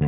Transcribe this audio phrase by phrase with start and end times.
[0.00, 0.06] は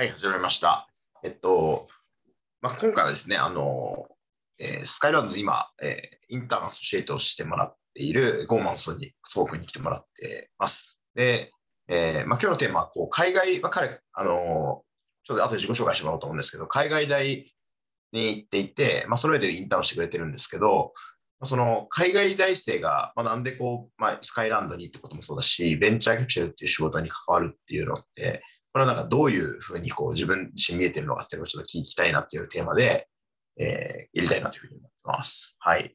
[0.00, 0.86] い、始めました。
[1.22, 1.88] えっと、
[2.60, 4.06] まあ、今回はですね、あの、
[4.58, 11.00] えースカイランド今、えーインターンアソシエイトをしてもらっているゴーマンソンに、ソー君に来てもらってます。
[11.14, 11.52] で、
[11.88, 14.82] えーまあ、今日のテーマは、こう、海外、まあ、彼、あの、
[15.22, 17.50] ちょっと後で自己紹介してもらおうと思うんですけど、海外大
[18.12, 20.92] に行っていて、まあ、それでインターンをしてくれてるんですけど、
[21.46, 33.08] その海外大生が、まあ、なんでこう、まあ、スカイランドにってこともそうだし、ベンチャーキャピタルっていう仕事に関わるっていうのって、これはなんかどういうふうにこう自分自身見えてるのかっていうのをちょっと聞きたいなっていうテーマで、
[33.58, 35.56] えー、やりたいなというふうに思ってます。
[35.60, 35.94] はい。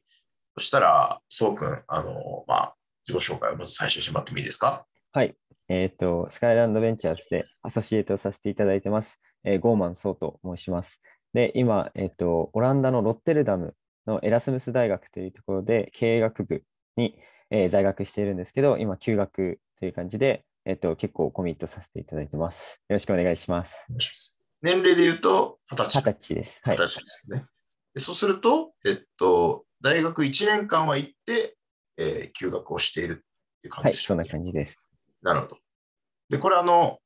[0.56, 2.74] そしたら、そうくん、あの、まあ、
[3.06, 4.86] 自己紹介をまず最初にしてもらってもいいですか？
[5.12, 5.34] はい。
[5.68, 9.20] えっ、と、スカイランドベンチャーズでアソシエイトさせていただいてます。
[9.44, 11.00] えーゴーマン・ソーと申します。
[11.32, 13.74] で、今、えっ、と、オランダのロッテルダム
[14.06, 16.62] のエラスムス大学というところで経営学部
[16.96, 17.18] に、
[17.50, 22.80] えー在学しているんですけど、今、休学という感じで、えっ、と、結構コミットさせていただいてます。
[22.88, 23.88] よろしくお願いします。
[24.62, 25.98] 年齢で言うと、二十歳。
[25.98, 26.60] 二十歳です。
[26.62, 26.86] はい二。
[26.86, 27.46] 十歳ですよね。
[27.94, 31.56] でそうすると、えっと、大学1年間は行って、
[31.96, 33.16] えー休学をしているっ
[33.62, 34.80] ていう感はい、じでしょそんな感じです。
[35.22, 35.58] なるほど。
[36.28, 36.98] で、これあの、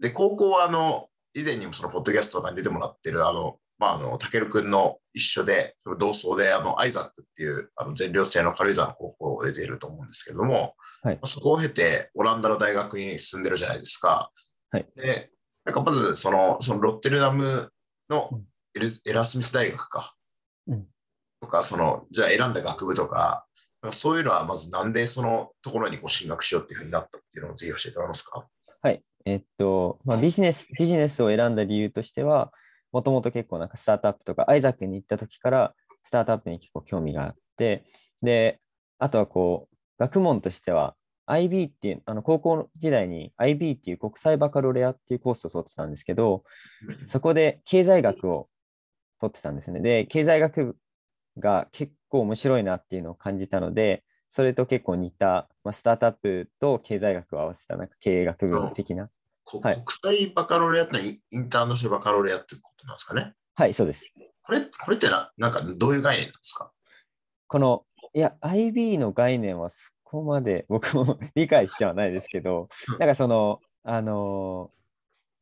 [0.00, 14.30] で、高校はあの、以前にもそのポッドキャストとかに出てもらってる、あの、まあ、あの、たけるくんの一緒で、その同窓で、あの、アイザックっていう、あの、全寮制の軽井沢の高校で出ていると思うんですけれども、はいそこを経て、オランダの大学に進んでるじゃないですか。
[14.70, 15.30] はいで、
[15.64, 17.70] なんかまず、その、そのロッテルダム
[18.08, 20.14] のうんエルエラスミス大学か。
[20.66, 20.86] うん
[21.40, 23.46] とか、その、じゃあ選んだ学部とか、
[23.82, 28.46] なんかそういうのはまずなんでそのところにこう進学しようっていうふうになったっていうのをぜひ教えてもらえますか？
[28.80, 29.02] はい。
[29.26, 32.52] えっと、まあ、ビジネス、ビジネスを選んだ理由としては、
[32.96, 37.84] もともと結構なんかスタートアップとか、アイザックに行った時から、スタートアップに結構興味があって、
[38.22, 38.58] で、
[38.98, 46.42] あとはこう、学問としては、IB っていう、あの高校時代に IB っていう国際バカロレアっていうコースを取ってたんですけど、
[47.06, 48.48] そこで経済学を
[49.20, 49.80] 取ってたんですね。
[49.80, 50.76] で、経済学部
[51.38, 59.10] が結構面白いなっていうのを感じたので、それと結構似た、まあ、スタートアップと経済学を合わせたなんか経営学部的な。
[59.44, 59.62] 国
[60.02, 64.12] 際バカロレアってのはインターナショナルバカロレアってことなんですかねはい、そうです。
[64.42, 66.70] これこれってななんかどういう概念なんですか？
[67.48, 74.76] この、いや、IB の概念はそこまで 僕も 理解してはないですけどうん、なんかその、あのー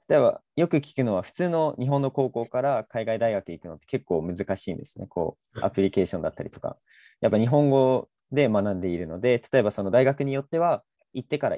[0.07, 5.07] 例えばよく聞くのは、普通の日本の高校から海外大学行くのって結構難しいんですね。
[5.07, 6.77] こう、アプリケーションだったりとか。
[7.23, 10.85] やっぱ日本語で学んでいるので、例えばその大学によっては、
[11.15, 11.57] 行ってから、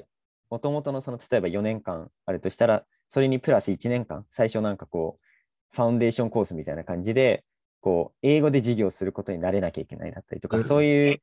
[0.49, 5.25] もともとのその、例えば4年間あるとしたら、それにプラス1年間、最初なんかこう、
[5.73, 7.43] ファウンデーションコースみたいな感じで、
[7.81, 10.63] こう、英語で授業することになれなきゃいけないだったりとか、うん。
[10.63, 11.21] そういう、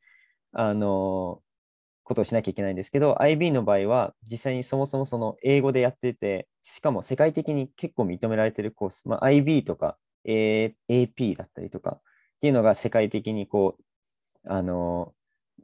[0.52, 1.42] あの
[2.04, 12.00] ことをしなきゃいけないんですけど、IB の場合は、実際にそもそもその英語でやってて、しかも世界的に結構認められてるコース、まあ、IB とか、A- AP だったりとかっ
[12.40, 13.82] ていうのが世界的にこう、
[14.46, 15.14] あの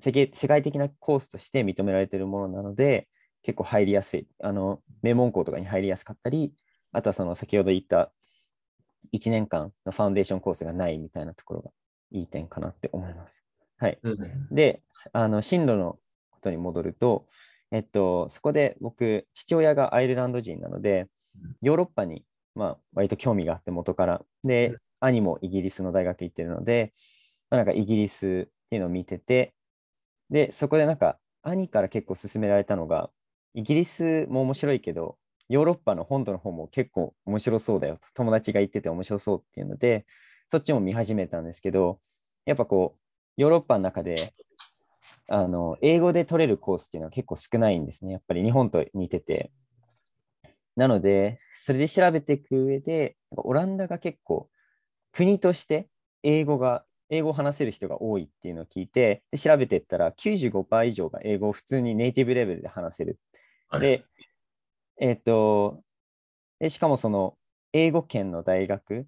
[0.01, 3.09] 世界世界的なコースとして認められているものなので、
[3.43, 6.53] 結構入りやすい、あの名門校とかに入りやすかったり、
[6.93, 8.13] あとはその先ほど言った
[9.13, 11.71] 1年間のファウンデーションコースがないみたいなところが
[12.13, 13.43] いい点かなって思います。
[13.79, 13.99] はい。
[14.03, 14.83] うんで、
[15.13, 15.99] あの進路の
[16.31, 17.27] ことに戻ると、
[17.71, 21.09] えっと、そこで僕、父親がアイルランド人なので
[21.43, 24.23] うん、ヨーロッパに、まあ、割と興味があって元から。
[24.45, 26.93] で、兄もイギリスの大学行ってるので、
[27.51, 29.55] まあ、なんかイギリスっていうのを見てて、
[30.31, 33.11] で、そこでなんか兄から結構勧められたのが、
[33.55, 35.17] イギリスも面白いけど、
[35.51, 40.07] ヨーロッパの本土の方も結構面白そうだよと、友達が言ってて面白そうっていうので、
[40.49, 41.99] そっちも見始めたんですけど、
[42.47, 43.01] やっぱこう、
[43.37, 44.33] ヨーロッパの中で、
[45.27, 48.13] あの、英語で取れるコースっていうのは結構少ないんですね。
[48.13, 49.51] やっぱり日本と似てて。
[50.77, 54.49] なので、それで調べていく上で、オランダが結構、
[55.11, 55.89] 国として
[56.23, 63.19] 英語が、英語を話せる人が多いっていうのを聞いて、で調べていったら95%以上が英語を普通にネイティブレベルで話せる。
[63.69, 64.05] はいで、
[65.01, 65.83] えっ、と
[66.61, 67.39] で、しかもその
[67.73, 69.07] 英語圏の大学、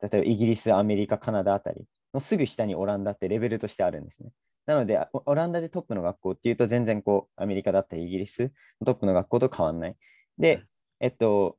[0.00, 4.30] 例えばイギリス、アメリカ、カナダあたりのすぐ下にオランダってレベルとしてあるんですね。
[4.66, 9.96] なので、オオランダでトップの学校っていうと全然こうアメリカだったりイギリスのトップの学校と変わんない。
[10.38, 10.64] で、
[11.00, 11.58] えっと、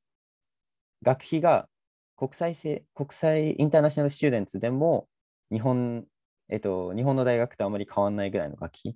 [1.04, 1.68] 学費が
[2.16, 5.08] 国際性、国際インターナショナルスチューデンツでも
[5.52, 6.06] 日本、
[6.50, 8.96] えっと、日本の大学とあまり変わんないぐらいの学費。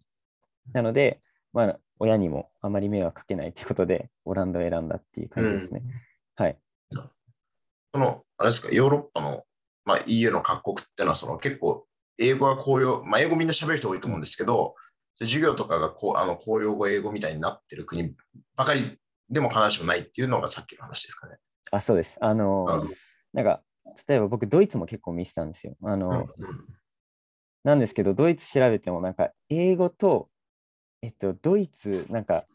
[0.74, 1.22] なので、
[1.58, 5.82] まあ、親にもあまり迷惑かけないってことで、オランダを選んだっていう感じですね。
[6.36, 6.60] はい。
[6.92, 9.44] その、あれですか、ヨーロッパの、
[9.84, 11.88] まあ、EU の各国っていうのは、その結構
[12.20, 14.76] 英語が公用、まあ、英語みんな喋る人多いと思うんですけど、
[15.20, 18.14] 授業とかがこうあの公用語、英語みたいになってる国
[18.56, 19.00] ばかり
[19.32, 21.38] でも必ずしもないっていうのがさっきの話ですかね。
[21.72, 22.20] あ、そうです。
[22.22, 22.90] あの、うん
[23.34, 23.62] なんか、
[24.08, 25.76] 例えば僕、ドイツも結構見てたんですよ。
[25.84, 26.78] あの、うん
[27.64, 30.30] なんですけど、ドイツ調べても、なんか、英語と、
[31.02, 32.46] えっと、ドイツ、なんか、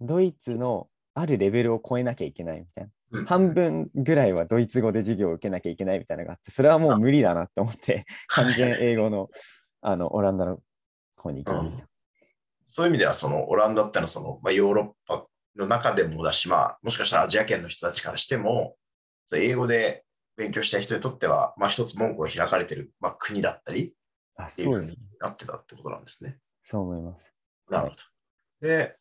[0.00, 2.86] ドイツのあるレベルを超えなきゃいけないみたいな。
[2.86, 2.92] うん
[3.26, 9.30] 半分ぐらいはドイツ語で授業を受けなきゃいけないみたいなのがあって、それはもう無理だなって思って、 完全英語の、
[9.80, 10.62] あの、オランダの
[11.16, 11.88] 方に行きました。
[12.68, 15.26] そういう意味では、そのオランダってのはその、まあ、ヨーロッパ
[15.56, 18.76] の中でもだし、まあ、もしかしたらアジア圏の人たちからしても、
[19.34, 20.04] 英語で
[20.36, 23.92] 勉強したい人にとっては、まあ、一つ門戸が開かれてる、まあ、国だったり
[24.36, 24.96] あ、っていうふうに。
[25.18, 26.38] なってたってことなんですね。
[26.62, 27.34] そう思います。
[27.70, 28.02] なるほど。
[28.66, 28.96] で、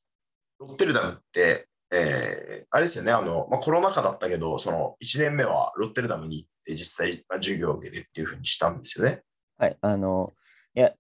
[0.60, 9.24] ロッテルダムって、えーあれですよね、あのまあ、コロナ禍だったけど、その1年目はロッテルダムに行って、実際、まあ、授業を受けてっていうふうにしたんですよね。
[9.58, 10.34] はい、あの、
[10.76, 10.94] いや、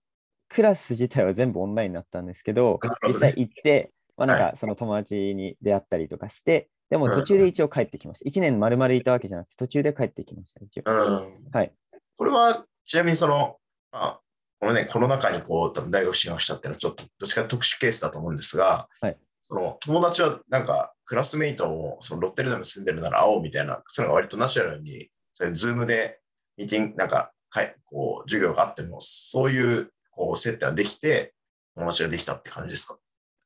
[0.49, 8.29] クラス自体は全部オンラインだったんですけど実際行って、まあ、なんかその友達に出会ったりとかして、でもうん途中で一応帰ってきました。
[8.29, 10.83] 1年丸々いたわけじゃなくて、途中で帰ってきました、一応。
[10.85, 11.71] うんはい。
[12.17, 13.57] これは、ちなみにその、
[13.91, 14.21] まあ、
[14.59, 19.17] このね、コロナ禍にこう、多分大学進学したっていうのは、ちょっとどっちか特殊ケースだと思うんですが、はい。
[19.41, 26.19] その友達はなんか、クラスメイトもそのロッテルダムに住んでるなら会おうみたいな、そういうのが割とナチュラルに、それズームで
[26.57, 31.33] ミーティング、なんか、かいこう授業があっても、そういうこう接点ができて、
[31.75, 32.97] 友達ができたって感じですか？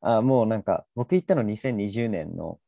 [0.01, 2.59] あもうなんか、僕行ったの2020年の、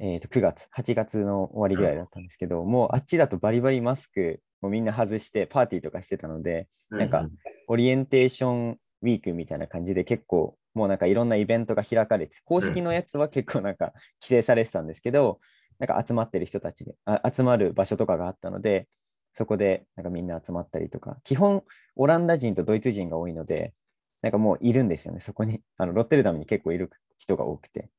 [0.00, 7.28] えー、と9月、8月の終わりぐらいだったんですけど、もうあっちだとバリバリマスクもみんな外してパーティーとかしてたので、なんか
[7.68, 15.40] オリエンテーションウィークみたいな感じで結構もうなんかいろんなイベントが開かれて、公式のやつは結構なんか規制されてたんですけど、
[15.78, 18.88] なんか集まってる人たちで、あ集まる場所とかがあったので、
[19.32, 21.62] そこでなんかみんな集まったりとか、基本
[21.96, 23.74] オランダ人とドイツ人が多いので、
[24.22, 25.60] なんかもういるんですよね、そこに。
[25.76, 27.90] あのロッテルダムに結構いる人が多くて。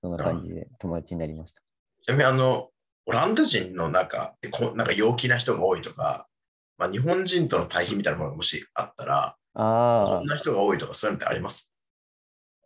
[0.00, 1.60] そんな感じで友達になりました。
[2.02, 2.70] ちなみにあの、
[3.04, 6.26] オランダ人の中でこうなんか陽気な人が多いとか、
[6.80, 11.70] まあ、日本人との対比みたいなものがもしあったら、ああどん、な人が多いとかそういうのってあります？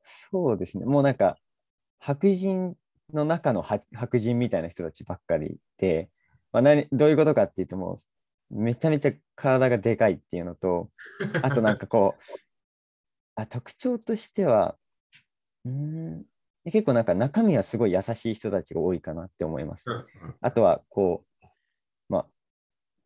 [0.04, 0.86] そうですね。
[0.86, 1.36] もうなんか、
[1.98, 2.76] 白人
[3.12, 6.10] の中のは白人みたいな人たちばっかりで、
[6.52, 7.96] まあ、何どういうことかっていうと、も
[8.52, 10.90] う、めちゃめちゃ体がでかいっていうのと、
[11.42, 12.22] あとなんかこう、
[13.34, 14.76] あ特徴としては、
[15.64, 16.24] うーん、
[16.66, 19.86] 結構なんか中身はすごい優しい人たちが多いかなって思います。
[20.40, 21.46] あとは、こう、
[22.08, 22.26] まあ、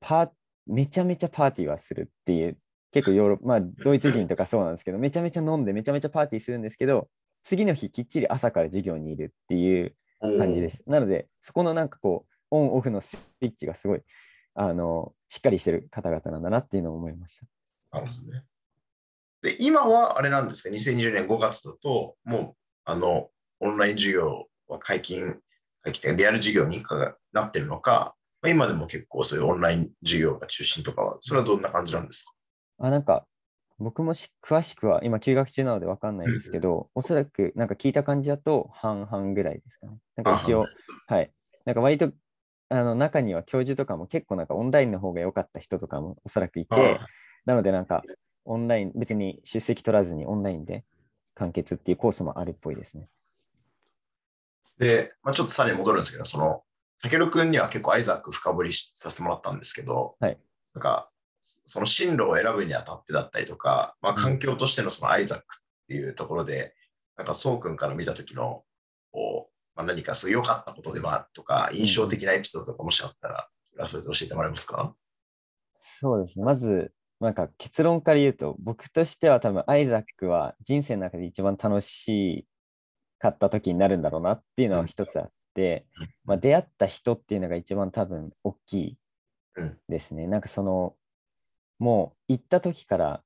[0.01, 0.31] パー、
[0.69, 2.59] めちゃめちゃパーティーはするっていう、
[2.93, 7.09] 結構ヨーロッパ、 まあ、ドイツ人とかそうなんですけど、めちゃめちゃ飲んで、めちゃめちゃパーティーするんですけど、
[7.43, 10.91] 次の日きっちり朝から授業にいるっていう感じでした。
[10.91, 14.03] なので、そこのなんかこう、オンオフのスイッチがすごい、
[14.55, 17.39] あの、しっかりしてる方々なんだなっていうのを思いまし
[17.91, 17.99] た。
[17.99, 18.45] なるほどね。
[19.43, 22.55] で、今はあれなんですか、2020年5月だと、もう、
[22.85, 23.31] あの、
[23.61, 25.39] オンライン授業は解禁、
[25.83, 26.83] 解禁リアル授業に
[27.33, 32.33] なってるのか、まあ今でも結構そういうオンライン授業が中心とかは、それはどんな感じなんですか？
[32.79, 33.27] あ、なんか、
[33.79, 39.99] 僕もし詳しくは、今休学中なので分かんないですけど、おそらくなんか聞いた感じだと半々ぐらいですかね。
[40.17, 40.67] なんか一応、
[41.07, 41.33] はい。
[41.65, 42.13] なんか割と、
[42.71, 47.01] あの中には教授とかも結構なんかオンラインの方が良かった人とかもおそらくいて、
[47.47, 48.03] なのでなんか
[48.45, 50.85] オンライン、別に出席取らずにオンラインで
[51.35, 53.09] 完結っていうコースもあるっぽいですね。
[54.79, 56.63] で、まあ、ちょっとさらに戻るんですけど、その、
[57.03, 60.39] たけるくんには結構アイザック深掘りしさせてもらったんですけど、はい。
[60.75, 61.11] なんか、
[61.67, 66.75] その進路を選ぶにあたってだったりとか、まあ、環境としてのそのアイザックっていうところで、
[67.17, 68.65] なんか、そうくんから見たときの、
[69.13, 73.49] こう、まあ、何かそう良かったことでもあるとか、印象的なエピソードとかもしあったら、
[73.87, 74.95] それで教えてもらえますか？
[75.77, 76.45] そうですね。
[76.45, 82.47] まず、なんか結論から言うと、僕としては多分アイザックは人生の中で一番楽し
[83.19, 85.38] かった時になるんだろうなっていうのは一つあって、うん
[86.25, 88.99] まあ、出会った人っていうのが一番多分大きい
[89.57, 90.27] うんですね。
[90.27, 90.95] なんかその、
[91.79, 93.23] もう行った時から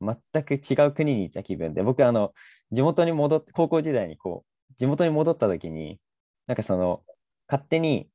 [0.00, 2.32] 全く違う国に行った気分で、僕あの、
[2.70, 6.00] 地元に戻って、高校時代にこう、地元に戻った時に、
[6.46, 7.02] なんかその、
[7.48, 8.08] 勝手に、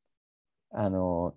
[0.71, 1.35] あの、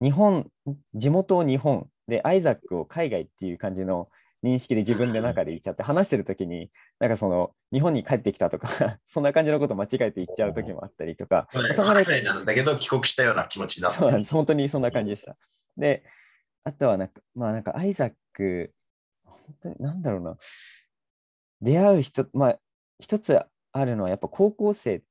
[0.00, 0.50] 日本、
[0.94, 4.08] 地元を日本で、アイザックを海外っていう感じの
[4.44, 6.70] 認識で自分の中で言っちゃって、話してる時に、
[7.00, 8.68] なんかその、日本に帰ってきたとか、
[9.06, 14.34] そんな感じのこと間違えて言っちゃう時もあったりとか、そこまで海外なんだけど、帰国したような気持ちになってそうなんです。
[14.34, 15.36] 本当にそんな感じでした。
[15.78, 16.04] で、
[16.62, 18.74] あとはなんか、まあなんかアイザック、
[19.24, 20.36] 本当になんだろうな、
[21.62, 22.58] 出会う人、まあ
[23.00, 23.40] 一つ
[23.72, 25.02] あるのはやっぱ高校生っ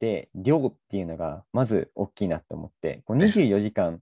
[0.00, 4.00] て寮っていうのがまず大きいなと思って、こう24時間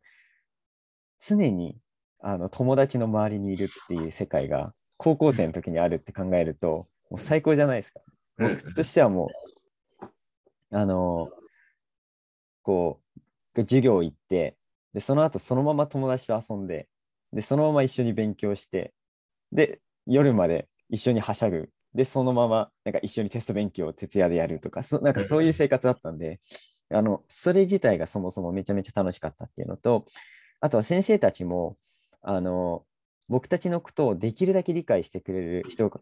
[1.21, 1.79] 常に
[2.27, 8.01] あの友達の周りにいるっていう世界が高校生の時にあるって考えると、もう最高じゃないですか。
[8.39, 9.29] うん僕としてはも
[10.01, 11.29] う、あの、
[12.63, 13.01] こ
[13.55, 14.57] う、授業行って、
[14.93, 16.89] で、その後そのまま友達と遊んで、
[17.33, 18.93] で、そのまま一緒に勉強して、
[19.53, 21.71] で、夜まで一緒にはしゃぐ。
[21.95, 26.41] で、そのままなんか一緒にテスト勉強を徹夜でやるとか、そなんかそういう生活だったんで、
[26.91, 30.07] あの、それ自体がそもそもめちゃめちゃ楽しかったっていうのと、
[30.61, 31.77] あとは先生たちも、
[32.25, 32.85] あの、
[33.29, 36.01] 僕たちのことをできるだけ理解してくれる人が、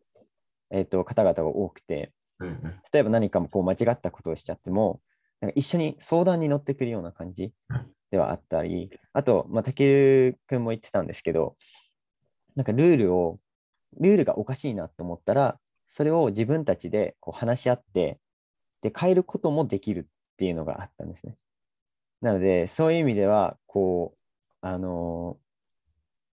[0.71, 2.12] えっと、方々が多くて、
[2.93, 5.00] 例えば何かもこう間違ったことをしちゃっても、
[5.41, 7.52] なんか一緒に相談に乗ってくるような感じ
[8.11, 11.57] ではあったり、あと、まあ、たけるくんも言ってたんですけど、
[12.55, 13.38] なんかルールを、
[14.00, 18.19] ルールがおかしいなと思ったら、それを自分たちでこう話し合って、
[18.81, 21.37] で、変えることもできるっていうのがあったんですね。
[22.21, 24.19] なので、そういう意味では、こう、
[24.61, 25.41] あのー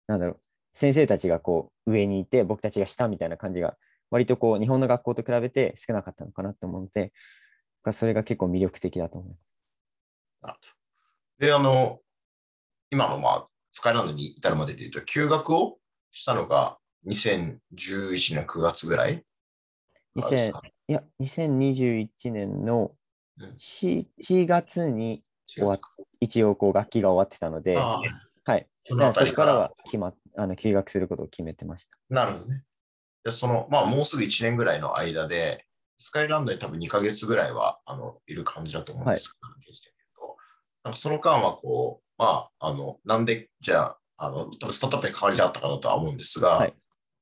[0.07, 0.39] なんだろう、
[0.73, 3.77] 先生たちがこう上にいて、僕たちが下みたいな感じが、
[4.09, 7.13] 割とこう、日本の学校と比べて少なかったのかなと思うので、
[7.93, 9.39] それが結構魅力的だと思います。
[10.41, 10.59] なるほ
[11.39, 11.47] ど。
[11.47, 11.99] で、あの、
[12.89, 15.77] 今の、まあ、スカイランドに至るまでで言うと、休学を
[16.11, 19.23] したのが2011年9月ぐらいか
[20.21, 22.91] らです2000かいや、2021年の
[23.39, 25.79] うん4 4月に終わっ
[26.19, 27.77] 一応こう学期が終わってたので。
[28.88, 31.98] そのあたりかこかららは決まっあの休学することを決めてました。
[32.10, 32.63] なるほどね。
[33.24, 35.65] で、その、まあ、もうすぐ1年ぐらいの間で、
[35.98, 39.38] スカイランドに多分2ヶ月ぐらいは、あの、いる感じだと思うんですけ
[40.20, 40.36] ど、
[40.84, 46.74] なんかその間は、こう、まあ、あの、なんで、じゃあ、あの、多分スタートアップに変わりがあったかなとは思うんですが、はい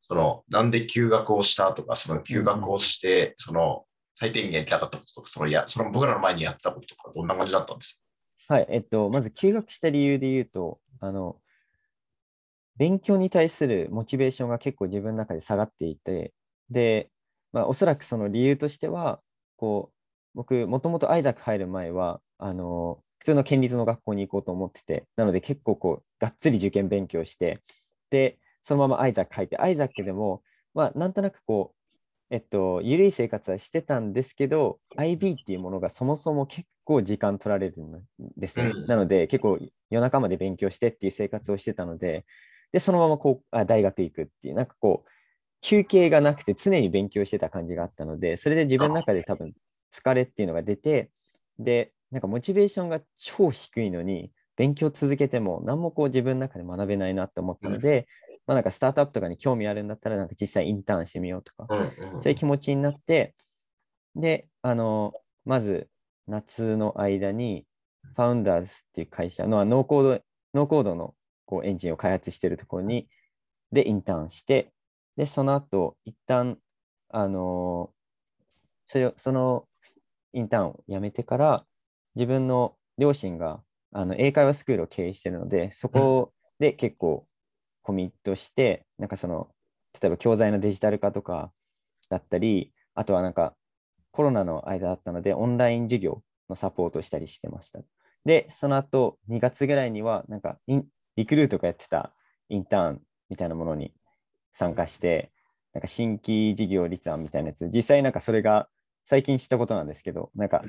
[0.07, 8.03] その、なんで休学をしたとか、その休学をして、その、最低限やりたかったこととか、その、や、その僕らの前にやってたこととか、どんな感じだったんです
[8.48, 8.67] はい。
[8.69, 11.38] えっと、まず休学した理由で言うと、あの、
[12.77, 16.34] 勉強に対するモチベーションが結構自分の中で下がっていて、
[16.70, 17.10] で、
[17.53, 19.22] まあ、おそらくその理由としては、
[19.55, 19.96] こう、
[20.36, 27.62] 僕、もともとアイザック入る前は、あの、普通の県立の学校に行こうと思ってて、なので結構こう、がっつり受験勉強して、
[28.10, 31.86] で、そのままアイザック入って、アイザックでも、まあ、なんとなくこう、
[32.29, 38.03] えっと、緩い生活はしてたんですけど、IB っていうものがそもそも結構時間取られるん
[38.36, 38.72] ですね。
[38.75, 42.25] うんなので、結構夜中まで勉強してっていう生活をしてたので、
[42.75, 45.10] で、そのままこうあ大学行くっていう、なんかこう、
[45.62, 49.53] 休憩がなくて常に勉強してた感じがあったので、それで自分の中で多分
[49.94, 51.10] 疲れっていうのが出て、
[51.58, 58.10] で、なんかモチベーションが超低いのに、勉強続けても何もこう自分の中で学べないなと思ったので、
[58.46, 63.36] まあなんかスタートアップとかに興味あるんだったら、なんか実際インターンしてみようとか、うんうんそういう気持ちになって、
[64.17, 65.13] で、あの、
[65.46, 65.88] まず
[66.27, 67.65] 夏の間に、
[68.17, 70.22] ファウンダーズっていう会社のノーコード、
[70.53, 73.07] ノーコードのこうエンジンを開発しているところに、
[73.71, 74.71] で、インターンして、
[75.17, 76.57] で、その後、一旦、
[77.09, 77.91] あの、
[78.87, 79.67] それを、その
[80.33, 81.65] インターンを辞めてから、
[82.15, 83.61] 自分の両親が
[83.91, 87.25] あの英会話スクールを経営しているので、そこで結構
[87.81, 89.49] コミットして、なんかその、
[90.01, 91.51] 例えば教材のデジタル化とか
[92.09, 93.55] だったり、あとはなんか
[94.11, 97.79] コロナの間だったので、オンライン授業のサポートをしたりしてました。
[98.25, 100.85] で、その後、2月ぐらいには、なんかイン、
[101.15, 102.13] リクルートがやってた
[102.50, 103.93] インターンみたいなものに
[104.53, 105.31] 参加して、
[105.74, 108.67] なんか新規事業立案みたいなやつ、実際なんかそれが
[109.05, 110.63] 最近知ったことなんですけど、なんか、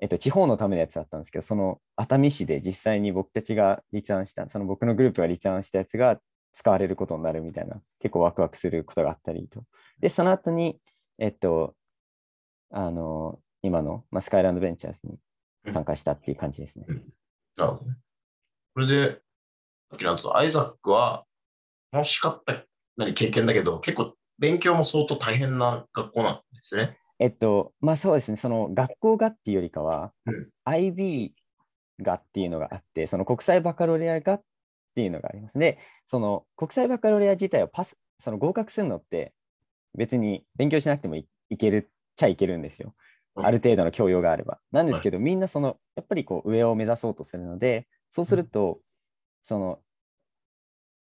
[0.00, 6.20] えっと、地方のためのやつだったんですけど、その熱海市で実際に僕たちが立案した、その僕のグループが立案したやつが
[6.52, 9.64] 使われることになるみたいな、結構ワクワクすることがあったりと。
[10.00, 10.78] で、その後に、
[11.18, 11.74] えっと、
[12.70, 15.18] あの、今の、まあ、スカイランドベンチャーズに
[15.72, 16.86] 参加したっていう感じですね。
[17.56, 17.96] なるほどね。
[18.74, 19.20] これで、
[19.90, 21.24] さっきの後アイザックは
[21.92, 22.64] 楽しかった
[22.96, 26.98] 何経験だけど、結構勉強も相当大変な学校なんですね。
[27.18, 31.30] えっと、まあそうですね、その学校がっていうよりかは、うん IB
[32.02, 34.42] がっていうのがあって、その国際バカロレアがっ
[34.94, 35.78] ていうのがありますね。
[36.06, 39.32] その国際バカロレア自体をパス、その合格するのって
[39.96, 42.94] 別に勉強しなくてもいいけるっちゃいけるんですよ。
[43.36, 44.58] うんある程度の教養があれば。
[44.72, 48.80] なんですけど、みんなその、やっぱりこう上を目指そうとするので、そうすると、
[49.42, 49.80] その、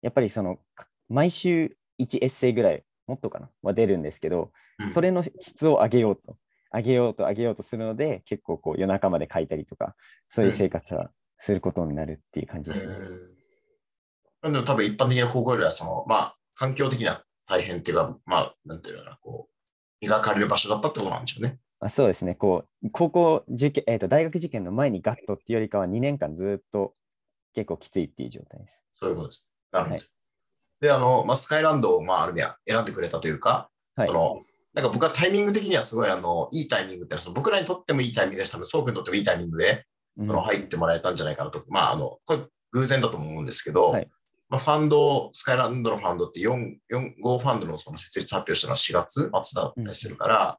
[0.01, 4.89] やっぱりその、か毎週1エッセイぐらい、もっとかな、は出るんですけど、うん。
[4.89, 6.38] それの質を上げようと、
[6.71, 9.95] 上げようと上げようとするので、結構こう夜中まで書いたりとか、
[10.29, 12.93] そういう生活はすることになるっていう感じですね。
[12.93, 12.98] う
[13.36, 13.39] ん
[14.41, 19.53] でも多分一般的な高校よりは、その、まあ、環境的な大変っていうか、まあ、なんていうのかな、こう、
[20.00, 21.59] 磨かれる場所だったってことなんでしょうね。
[21.79, 26.93] まあ、そうですね、こう、高校受験、えーと、大学受験の前にガットっていうよりかは2年間ずっと
[27.53, 28.84] 結構きついっていう状態です。
[28.94, 29.48] そういうことです。
[29.72, 29.96] なるほど。
[29.96, 30.10] はい
[30.82, 34.13] で、あの、まあ、スカイランドを、まあ、ある意味は選んでくれたというか、はいそ。
[34.13, 34.41] の、
[34.74, 38.53] なんか僕はタイミング的にはすごい、あの、いいタイミングってその僕らにとってもいいタイミングです。
[38.53, 39.86] 多分、そうにとってもいいタイミングで、
[40.18, 41.63] うんその入ってもらえたんじゃないかなと。
[41.70, 42.39] まあ、あの、これ
[42.72, 44.10] 偶然だと思うんですけど、はい
[44.50, 46.50] まあ、ファンド、スカイランドのファンドって4、
[46.91, 50.58] 4 5ファンドのその設立発表したのは4月末だったりするから、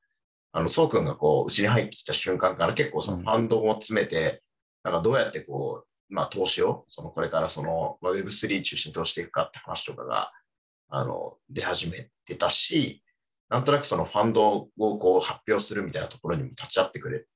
[0.53, 4.43] あの、そうくんがこう、うちに入ってきた瞬間から結構そのファンドを詰めて、
[4.85, 10.33] なんかどうやってこう、まあ、投資を、そのこれからその、まあ Web3 中心に投していくかって話とかが、
[10.89, 13.03] あの、出始めてたし、
[13.49, 17.27] なんとなくそのファンドをこう発表するみたいなところにも立ち会ってくれ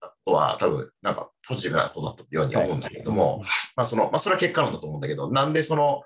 [0.00, 3.42] たことは、多分なんかポジティブなことだったように思うんだけれども、
[3.76, 6.02] まあその、まあそれは結果論だと思うんだけど、なんでその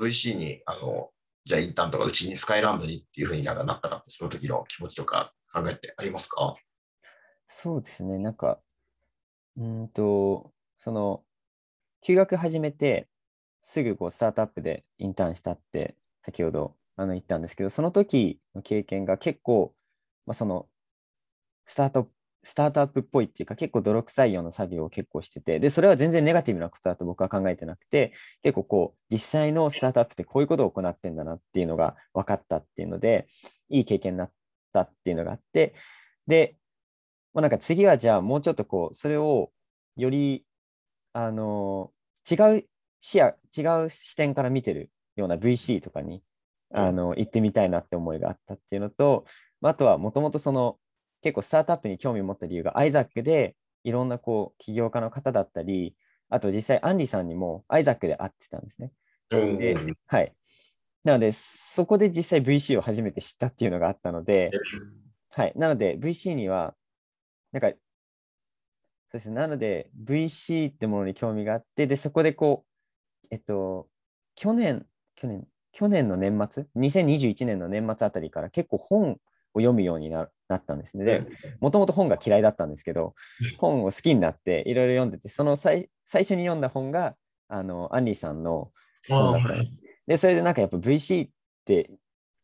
[0.00, 1.10] VC に、あの、
[1.44, 6.54] じゃあインターンとかうちにスカイランドにっていうふうになんかなったかって、その時の気持ちとか考えてありますか？
[7.48, 8.60] そうですね、なんか、
[9.56, 11.22] うーんと、その、
[12.02, 13.08] 休学始めて、
[13.62, 19.74] すぐこうスタートアップでインターンしたって、先ほどあの言ったんですけど、その時の経験が結構、
[20.26, 20.68] まあ、その、
[21.66, 22.10] スタート、
[22.42, 33.28] スタートアップっぽいっていうか、結構泥臭いような作業を結構してて、で、それは全然ネガティブなことだと僕は考えてなくて、結構こう、実際のスタートアップってこういうことを行ってんだなっていうのが分かったっていうので、
[33.68, 34.32] いい経験になっ
[34.72, 35.74] たっていうのがあって、
[36.26, 36.56] で、
[37.34, 39.52] まあ、なんか次はじゃあもうちょっとこう、それを
[39.96, 40.44] より、
[41.12, 41.92] あの
[42.30, 42.64] 違う
[43.00, 46.22] 視野、違う視点から見てるような VC とかに、
[46.72, 49.24] あの行ってみたいなって思いがあったっていうのと、
[49.60, 50.78] まああとはもともとその
[51.22, 55.96] 結構スタートアップに興味を持った理由が IZAC でいろんなこう起業家の方だったり、
[56.28, 58.92] あと実際アンリさんにも IZAC で会ってたんですね。
[59.30, 59.76] うんで
[60.06, 60.32] はい。
[61.04, 64.50] なので、そこで実際 VC を初めて知ったっていうのがあったので、
[65.30, 65.52] はい。
[65.56, 66.74] なので、VC には、
[67.52, 67.72] なんか、
[69.10, 69.36] そうですね。
[69.36, 72.64] なので、VC ってものに興味があって、で、そこでこ
[73.24, 73.88] う、えっと、
[74.36, 74.86] 去年、
[75.16, 79.16] 去年、去年の年末、2021年の年末あたりから結構本を
[79.54, 81.04] 読むようにななったんですね。
[81.04, 81.26] で、
[81.60, 83.14] もともと本が嫌いだったんですけど、
[83.58, 87.16] 本を好きになっていろいろ読んでて、その最最初に読んだ本が、
[87.48, 88.70] あの、アンリーさんの
[89.08, 89.76] 本だったんです。
[90.06, 91.30] で、それでなんかやっぱ VC っ
[91.64, 91.90] て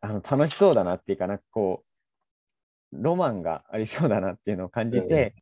[0.01, 1.85] あの楽しそうだなっていうかなんかこ
[2.93, 5.35] う、ロマンがありそうだなっていうのを感じて、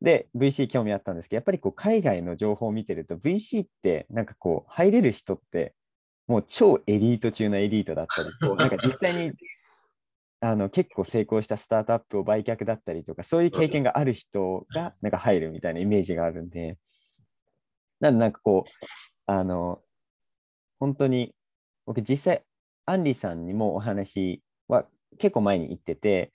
[0.00, 5.74] で、VC 興味あったんですけど、やっぱりこう海外の情報を見てると、VC ってなんかこう、入れる人って、
[6.26, 9.32] もう超エリート中のエリートだったり、こうなんか実際に
[10.40, 16.78] あの結構成功したスタートアップを売却だったりとか、そういう経験がある人がなんか入るみたいなイメージがあるんで、
[17.98, 18.70] なんでなんかこう、
[19.26, 19.82] あの、
[20.78, 21.34] 本当に
[21.86, 22.44] 僕実際、
[22.84, 24.86] アンリさんにもお話は
[25.18, 26.32] 結構前に行ってて、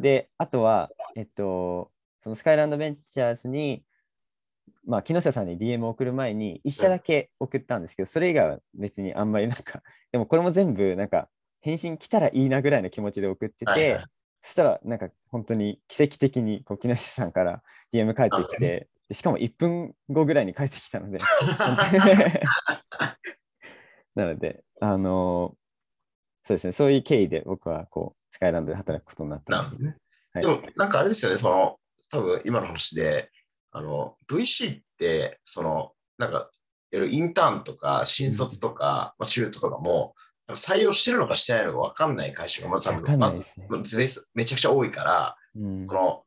[0.00, 1.92] で、あとは、えっと、
[2.26, 3.84] そのスカイランドベンチャーズに、
[4.84, 11.28] まあ、木下さんに DM を送る前に、一社だけ送ったんですけど、それ以外は別にあんまりなんか、 でもこれも全部なんか、
[11.60, 14.00] 返信来たらいいなぐらいの気持ちで送ってて、
[14.42, 17.62] そしたらなんか本当に奇跡的にこう木下さんから
[17.92, 21.20] DM 返ってきて、でしかも1分後ぐらいに返ってきたので、
[24.16, 25.56] なので、あの
[26.42, 29.82] そうですね、そういう経緯で僕はこうスカイランドで働くことになったんです
[30.76, 31.78] なんかあれですよね、その、
[32.10, 33.30] 多分今の話で、
[33.72, 36.48] あの、VC って、その、なんか、いわ
[36.92, 40.14] ゆるインターンとか、新卒とか、まあ、中途とかも、
[40.50, 43.30] 採用してるのかしてないのか分かんない会社がまず多わかん分、ま
[43.82, 45.86] ずめちゃくちゃ多いから、うん。
[45.86, 46.22] その、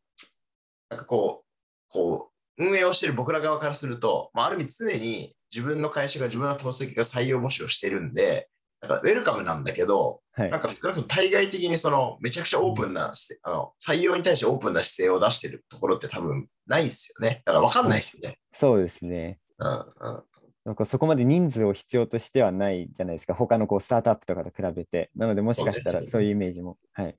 [0.90, 8.50] なんかこう、こう、運営をしてる僕ら側からすると、まあ、ある意味常に自分の会社が自分の投資先が採用募集をしてるんで、
[8.82, 13.12] なんかウェルカムなんだけど、はいなんか少なくとも対外的にそのめちゃくちゃオープンな、
[13.44, 17.42] あの採用に対してオープンな姿勢を出してるところって多分ないですよね。
[17.46, 18.38] だから分かんないですよね。
[18.54, 19.40] そうですね。
[19.58, 20.24] うんうん、
[20.64, 25.12] なんかそこまで人数を必要としてはないじゃないですか、他のこうスタートアップとかと比べて。
[25.16, 26.78] なので、もしかしたらそういうイメージも。
[26.94, 27.18] はい。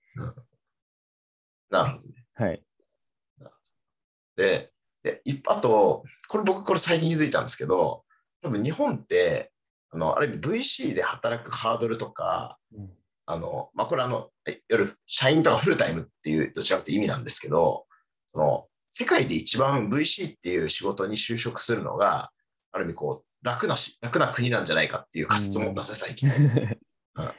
[1.69, 2.15] なるほどね。
[2.35, 2.63] はい。
[4.37, 8.05] で、で一あと、これ僕これ最近気づいたんですけど、
[8.43, 9.53] 多分日本って、
[9.91, 12.91] あのある意味 VC で働くハードルとか、うん
[13.31, 17.87] あの、まあ、これあの、い夜、社員とかフルタイムっていう、どちらかというと意味なんですけど、
[18.35, 22.33] その、世界で一番 VC っていう仕事に就職するのが、
[22.73, 26.29] ある意味こう、楽なし、楽な国なんじゃないかっていう仮説を持ったんですよ、最近。
[26.29, 26.79] うん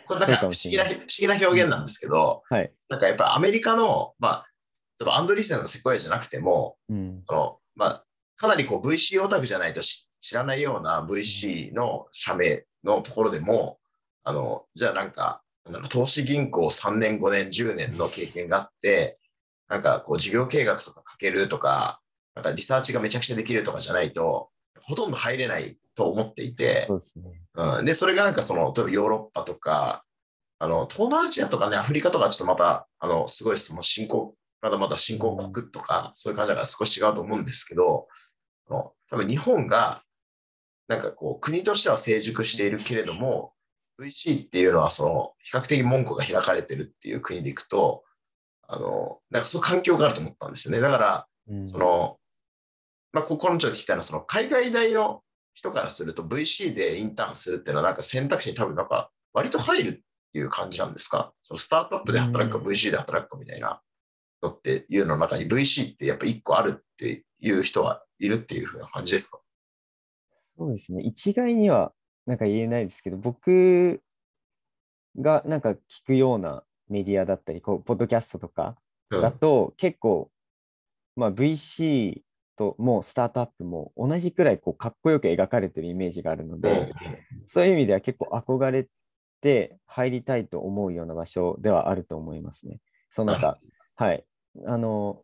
[0.06, 2.72] これなんか不そうかも思議な、不思議な表現なんですけど、はい。
[2.88, 4.46] なんかやっぱアメリカの、まあ、
[5.00, 7.24] 例えばアンドリーセンのセコイアじゃなくても、うん。
[7.28, 8.06] そのまあ、
[8.42, 13.78] かなりこう VC オタクじゃないとし知らないような VC の社名のところでも、
[14.24, 15.44] あのじゃあなんか、
[15.90, 19.20] 投資銀行3年、5年、10年の経験があって、
[19.68, 22.02] なんかこう事業計画とか書けるとか、
[22.34, 24.50] なんかリサーチがめちゃくちゃできるとかじゃないと、
[24.82, 27.42] ほとんど入れないと思っていて、そうですね。
[27.54, 30.04] うん、で、それがなんかその、例えばヨーロッパとか、
[30.58, 38.31] あの、東南アジアとかね、アフリカとかちょっとまた、あの、すごいその進行、まだまだ進行国とか、そういう感じだから少し違うと思うんですけど、あ
[38.72, 40.02] の多分日本が、
[40.88, 43.54] なんかこう、国としては成熟しているけれども、
[44.00, 48.04] VC っていうのは、その、比較的門戸が開かれてるっていう国でいくと、
[48.68, 50.80] あの、なんかそういう環境があると思ったんですよね。
[50.80, 51.70] だから、うん。
[51.70, 52.18] その、
[53.14, 55.22] まあ、ここのちょっと聞きたいのは、その海外大の
[55.54, 59.94] 人からすると VC でインターンするっていうのは、なんか選択肢に多分なんか割と入るっ
[60.32, 61.34] ていう感じなんですか？
[61.42, 63.82] そのスタートアップで働くか VC で働くかみたいな
[64.42, 69.40] のっていうの中に VC ってやっぱ一個あるっていう人はいるっていうふうな感じですか？
[70.58, 71.02] そうですね。
[71.04, 71.92] 一概には
[72.26, 74.02] なんか言えないですけど、僕
[75.20, 78.76] がなんか聞くようなメディアだったり、こうポッドキャストとか
[79.10, 80.32] うんだと結構、
[81.16, 82.22] まあ、VC
[82.56, 86.94] ともうスタートアップも同じくらいこうかっこよく描かれてるイメージがあるので、
[87.48, 88.88] そういう意味では結構憧れ
[89.42, 92.80] て入りたいと思うような場所ではあると思いますね。
[93.10, 93.58] その中、
[93.96, 94.24] はい。
[94.66, 95.24] あの、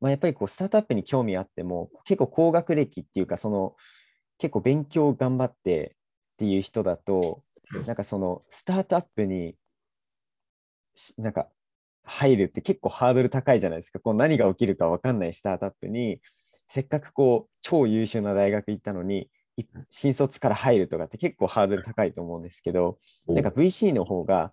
[0.00, 3.74] まあ、やっぱりこうスタートアップに興味あっても、結構高学歴っていうか、その
[4.38, 5.96] 結構勉強頑張って
[6.34, 7.42] っていう人だと
[7.74, 9.54] うん、なんかそのスタートアップに
[10.94, 11.48] しなんか
[12.04, 14.00] 入るって結構ハードル高いじゃないですか。
[14.00, 16.20] こう何が起きるか分かんないスタートアップに、
[16.68, 19.28] せっかくこう超優秀な大学行ったのに、
[19.58, 24.52] 新卒から入るとかって結構ハードル高いと思うんですけど、なんか VC の方が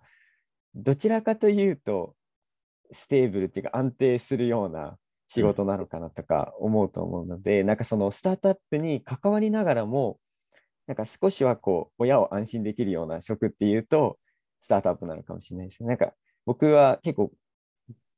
[0.74, 2.14] どちらかというと
[2.92, 4.98] ステーブルっていうか安定するような
[5.28, 10.18] 仕事なのかなとか思うと思うので、なんかそのスタートアップに関わりながらも
[10.86, 14.18] なんか少しはこう親を安心できるような職っていうと
[14.60, 15.88] スタートアップなのかもしれないですね。
[15.88, 16.12] なんか
[16.44, 17.32] 僕は結構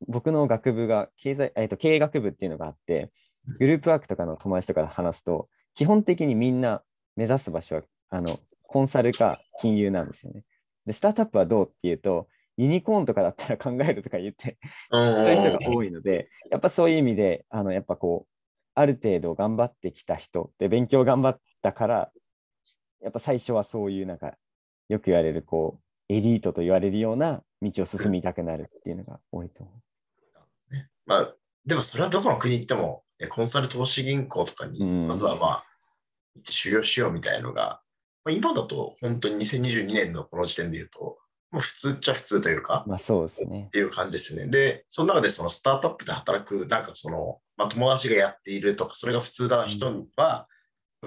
[0.06, 3.10] 僕の学部が経済、えっと経営学部っていうのがあって
[3.58, 6.82] グループワークとかの友達とかで話すと基本的にみんな
[7.16, 10.44] 目指す場所はあのコンサルか金融なんですよね。
[10.84, 14.58] で、スタートアップはどうっていうと、ユニコーンとかだったら考えるとか言って、
[14.90, 18.32] そういう人が多いので、やっぱそういう意味で、あのやっぱこう、
[18.74, 22.10] ある程度頑張ってきた人で、勉強頑張ったから、
[23.00, 24.34] やっぱ最初はそういうなんか、
[24.88, 29.72] よく言われる、こう、エリートと言われるような道を進みたくなるっていうのが多いと思
[31.06, 35.08] まあ、でもそれはどこの国行っても、えコンサル投資銀行とかに、うん。
[35.08, 35.64] まずはまあ、
[36.34, 37.82] 行って修行しようみたいのが、
[38.24, 41.17] まあ、今だと本当に2022年のこの時点で言うと、
[41.50, 42.88] もう普通っちゃ普通というか、う。
[42.88, 43.70] まあそうですねっ。
[43.70, 44.50] ていう感じですよね。
[44.50, 50.46] で、その中でそのスタートアップで働く、なんかその、まあ、友達がやっているとか、それが普通な人は、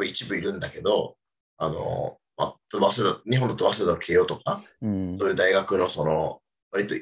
[0.04, 1.16] 一部いるんだけど、
[1.58, 6.40] あの、まあ、早稲田日本だと早稲田の慶応とか、うんそういう大学のその、
[6.72, 6.96] 割と、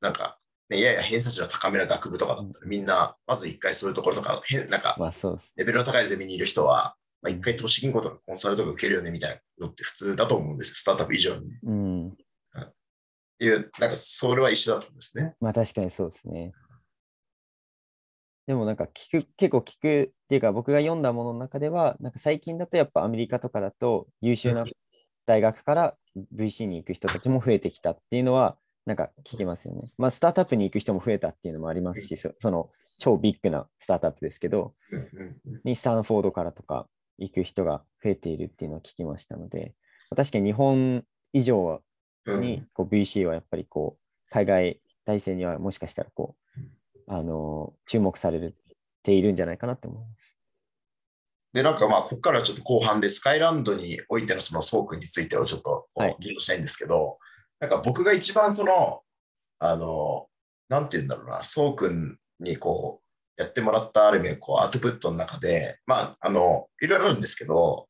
[0.00, 5.52] なんか、ね、やや偏差値の高めな学部とかだったら、みんな、まず一回そういうところとか、変なんか、まあそうです。
[5.56, 11.46] レベルの高いゼミにいる人は、まあ、一回投資銀行とかコンサルとか受けるよねみたいなのって普通だと思うんですよ、スタートアップ以上に。
[11.46, 12.16] っうん。
[13.40, 15.34] ていう、なんかそれは一緒だと思うんですね。
[15.40, 16.52] まあ確かにそうですね。
[18.46, 24.64] でもなんか聞く、結構聞くっていうか僕が読んだものの中では、なんか最近だとやっぱアメリカとかだと優秀な
[25.24, 25.94] 大学から
[26.34, 29.90] VC に行く人たちも増えてきたっていうのはなんか聞きますよね。
[29.96, 34.74] まあスタートアップに行く人も増えたっていうのもありますし、そその超ビッグなスタートアップですけど、
[35.64, 39.74] にスタンフォードからとか行く人が増えているっていうのは聞きましたので、
[40.14, 41.82] 確かに日本以上
[42.26, 46.60] にこう VC はやっぱりこう海外大戦にはもしかしたらこう、
[47.06, 48.54] あの注目され
[49.02, 50.36] ているんじゃないかなと思います。
[51.52, 55.88] で、なんかまあ、ここからちょっと後半でスカイランドにおいてのそのソークについてをちょっと
[56.20, 57.18] 議論したいんですけど、
[57.58, 59.02] なんか僕が一番その、
[59.58, 60.26] あの、
[60.68, 63.00] なんて言うんだろうな、ソー君にこ
[63.36, 67.88] う、やってもらったある意味、こう、アウトプットの中で、まあ、あの、いろいろあるんですけど、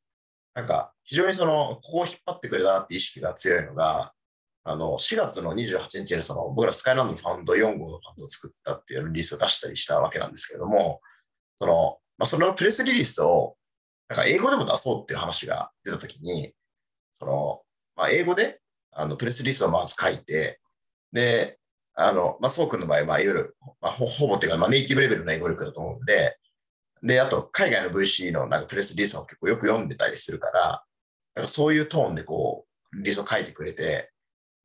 [0.55, 4.13] なんか、非常にその、ここを引っ張ってくれたなって意識が強いのが、
[4.65, 11.01] あの、4月の28日にその、僕らスカイランドファンド4号のファンドを作ったっていうリリースを出したりしたわけなんですけれども、
[11.59, 13.57] その、まあ、そのプレスリリースを、
[14.09, 16.53] なんか英語でも出そうっていう話が出たときに、
[17.19, 17.63] その、
[17.97, 18.61] まあ、英語で、
[18.93, 20.61] あの、プレスリリースをまず書いて、
[21.13, 21.59] で、
[21.95, 26.37] あの、まあ、そうくんの場合、まあ、いわゆる、まあ、ほほぼっていうか、まあ、ネイティブレベルの英語力だと思うんで、
[27.03, 30.85] で、あと、海外の VC のなんかプレスリリースを結構よく読んでたりするから、
[31.35, 34.10] なんかそういうトーンでこう、リリースを書いてくれて、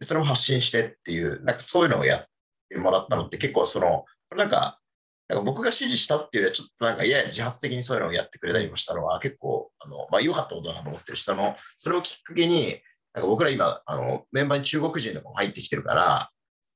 [0.01, 2.25] それも発信してっていう、なんかそういうのをやっ
[2.69, 4.05] てもらったのって結構その、
[4.35, 4.79] なんか、
[5.27, 12.79] なんか僕が指示したっていうよりは、ちょっとなんかやや自発的にそういうのをやってくれたりもしたのは、結構、あの、まあ、良かったことだなと思ってるし、その、それをきっかけに、
[13.13, 16.29] なんか僕ら今、あの、メンバーに中国人とかも入ってきてるから、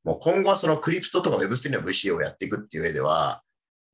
[0.03, 3.43] もう今後はそのクリプトとか Web3 の VC をやっていくっていう上では、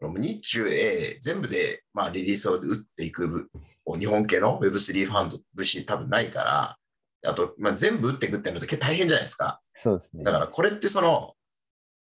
[0.02, 2.62] 日中 A 全部で、まあ、リリースを打っ
[2.96, 3.50] ていく
[3.98, 6.78] 日本系の Web3 ファンド、VC 多分ないから、
[7.26, 9.62] あと、まあ、全部打っていくってのって結構大変じゃないですか。
[9.76, 10.24] そうですね。
[10.24, 11.34] だからこれってその、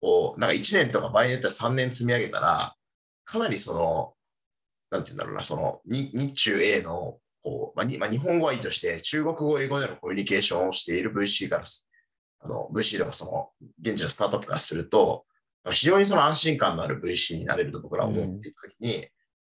[0.02, 2.76] こう、なんか1年とか場合によっては3年積み上げたら、
[3.26, 4.14] かなりその、
[4.92, 11.64] なんて言うんだろうな、その日中 A のこう、まあにまあ、日本語はいいとして、中国語、英語でのコミュニケーションをしている VC から
[12.40, 13.50] あの VC とかその
[13.82, 15.26] 現地のスタートアップからすると、
[15.72, 19.02] 非常にその安心感のある VC になれると僕らは思っていたときに、うん、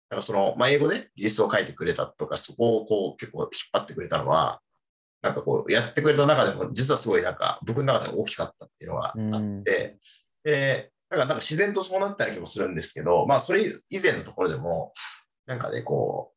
[0.10, 4.62] なんかその、まあ、英語でリリストを書いてくれたとか、そこをこう結構引っ張ってくれたのは、
[5.26, 9.64] なんかこうやってくれた中でも、実はすごいなんか僕の中で大きかったっていうのがあって、うん、
[10.44, 14.94] で、なんかなんか自然とそうなった気もするんですけど、まあそれ以前のところでも、
[15.48, 16.32] なんかね、こ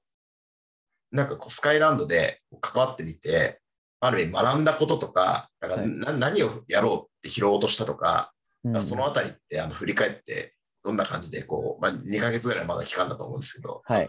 [1.13, 3.61] う、なんかこうスカイランドで関わってみて、
[4.01, 8.33] ある意味学んだこととか、なんかな、はい、何をやろうって拾おうとしたとか、
[8.65, 13.83] うん、そのあたりってあの振り返って、どんな感じでこう、まあ、2ヶ月ぐらいまだ期間だと思うんですけど。
[13.85, 14.09] はい。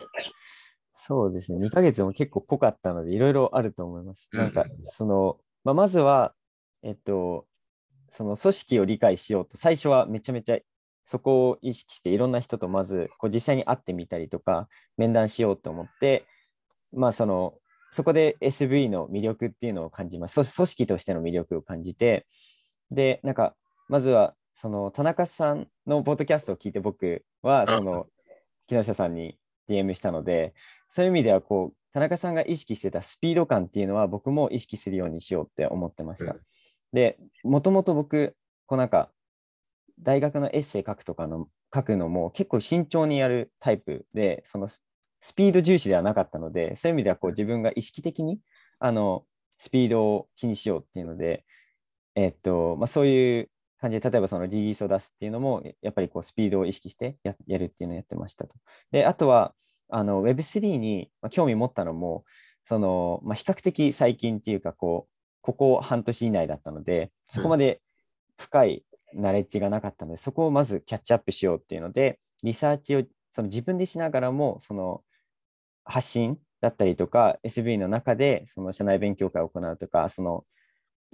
[1.02, 4.30] そうですね、2ヶ月も結構濃かったので、いろいろあると思います。
[4.34, 6.34] なんか、その、まあ、まずは、
[6.84, 7.46] えっと、
[8.10, 10.60] その組織を理解しようと、最初はめちゃめちゃ
[11.06, 16.26] そこを意識して、いろんな人とまずこう実際に会ってみたりとか、面談しようと思って、
[16.92, 17.54] まあ、その
[17.92, 20.36] そこで SV の魅力っていうのを感じます。
[20.56, 22.26] 組織としての魅力を感じて、
[22.92, 23.56] で、なんか、
[23.88, 28.08] まずは、その田中さんのポッドキャストを聞いて、僕は、その、
[28.68, 29.39] 木下さんに
[29.70, 30.54] DM したので、
[30.90, 36.36] そういう意味では、こう、田中さんが意識してたスピード感っていうのは、僕も意識するようにしようって思ってました。
[36.94, 39.12] で、もともと僕、こうなんか、
[40.02, 44.82] 大学のエッセイ書くとかの書くのも結構慎重にやるタイプで、そのス
[45.36, 48.40] ピード重視ではなかったので、そういう意味ではこう自分が意識的に
[48.80, 49.26] あの
[49.58, 51.46] スピードを気にしようっていうので、
[52.16, 58.56] えっとまあ、そういう感じで、例えばそのリリースを出すっていうのも、やっぱりこうスピードを意識してややるっていうのをやってましたと。
[58.92, 59.54] で、あとは
[59.90, 62.24] あの Web3 に興味持ったのも、
[62.66, 67.82] そのまあ、比較的最近っていうかこう、ここ半年以内だったので、そこまで
[68.38, 75.02] 深いナレッジがなかったので、そこをまずキャッチアップしようっていうので、リサーチをその自分でしながらも、その
[75.84, 80.46] 発信だったりとか、SV の中でその社内勉強会を行うとか、その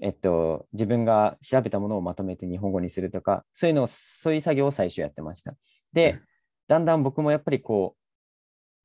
[0.01, 5.55] えっと、自分が調べたものをまとめて日本語にするとか、そういうのを、そういう作業を最初やってました。
[5.93, 6.19] で、
[6.67, 7.95] だんだん僕もやっぱりこ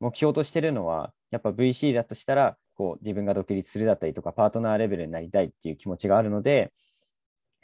[0.00, 6.72] う、目標としてるのは、やっぱ VC だとしたら、こう自分が独立するだったりとか、パートナーレベルになりたいっていう気持ちがあるので、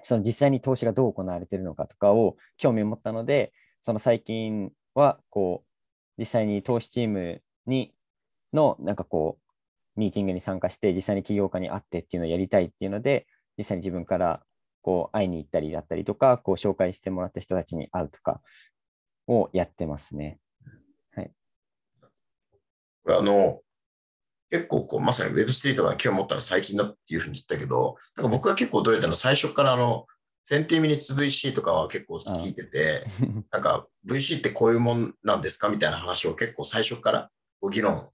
[0.03, 5.67] その実際に投資がどう行われているのかとかを興味を持ったので、その最近は、こう、
[6.19, 7.95] 実際に投資チームに
[8.53, 9.39] のなんかこ
[9.97, 13.27] うミーティングに参加して実際に起業家に会ってっていうのをやりたいっていうので
[13.59, 14.43] 実際に自分から
[14.83, 18.41] こう会いに行ったりだったりとかこう紹介してもらった人たちに会うとか
[19.27, 20.39] をやってますね。
[21.15, 21.33] はい、
[23.03, 23.61] これあの
[24.51, 30.07] 結構こうまさに Web3 とか興味持ったら最近だっていうふうに言ったけどなんか僕が結構驚いたのは最初からあの
[30.51, 33.05] 20 minutes VC とかは結構聞いてて、
[33.51, 37.31] なんか VC ってこういうもんなんですかみたいな話を結構最初から
[37.73, 38.11] 議論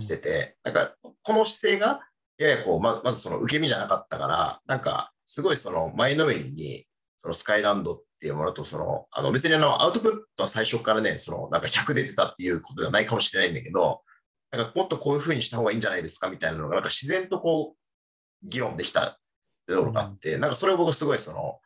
[0.00, 2.00] してて、なんかこの姿勢が
[2.38, 14.02] ややこうままずその受け身じゃなかったから、なんかすごいその前のめりにそのスカイランドっていうものとそのあの別にあのアウトプットは最初からね、そのなんか100出てたっていうことではないかもしれないんだけど、
[14.50, 19.18] なんかもっとこういうふうにした方がいいんじゃないですかみたいなのがなんか自然とこう議論できた
[19.66, 21.58] ところがあって、なんかそれを僕すごいその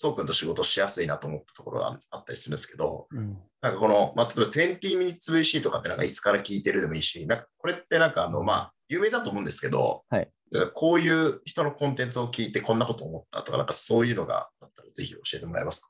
[0.00, 10.30] そうくんと仕事しやすいなと思ったところがあったりするんですけど、うん、なんかこの、まあ、例えば20 minutes VC とかってなんかいつから聞いてるでもいいし、なんかこれってなんかあの、まあ、有名だと思うんですけど、はい、
[10.74, 15.88] こういう人のコンテンツを聞いてこんなこと思ったとか、なんかそういうのがあったらぜひ教えてもらえますか？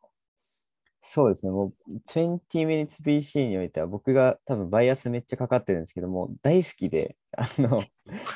[1.01, 7.85] そうですね、もう20 minutes VC においては僕が多分バイアスめっちゃかかってるんですけども、大好きで、 あの、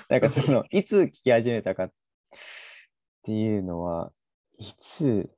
[0.09, 1.93] なんかその、 いつ聞き始めたかっ
[3.25, 4.13] ていうのは、
[4.59, 5.29] いつ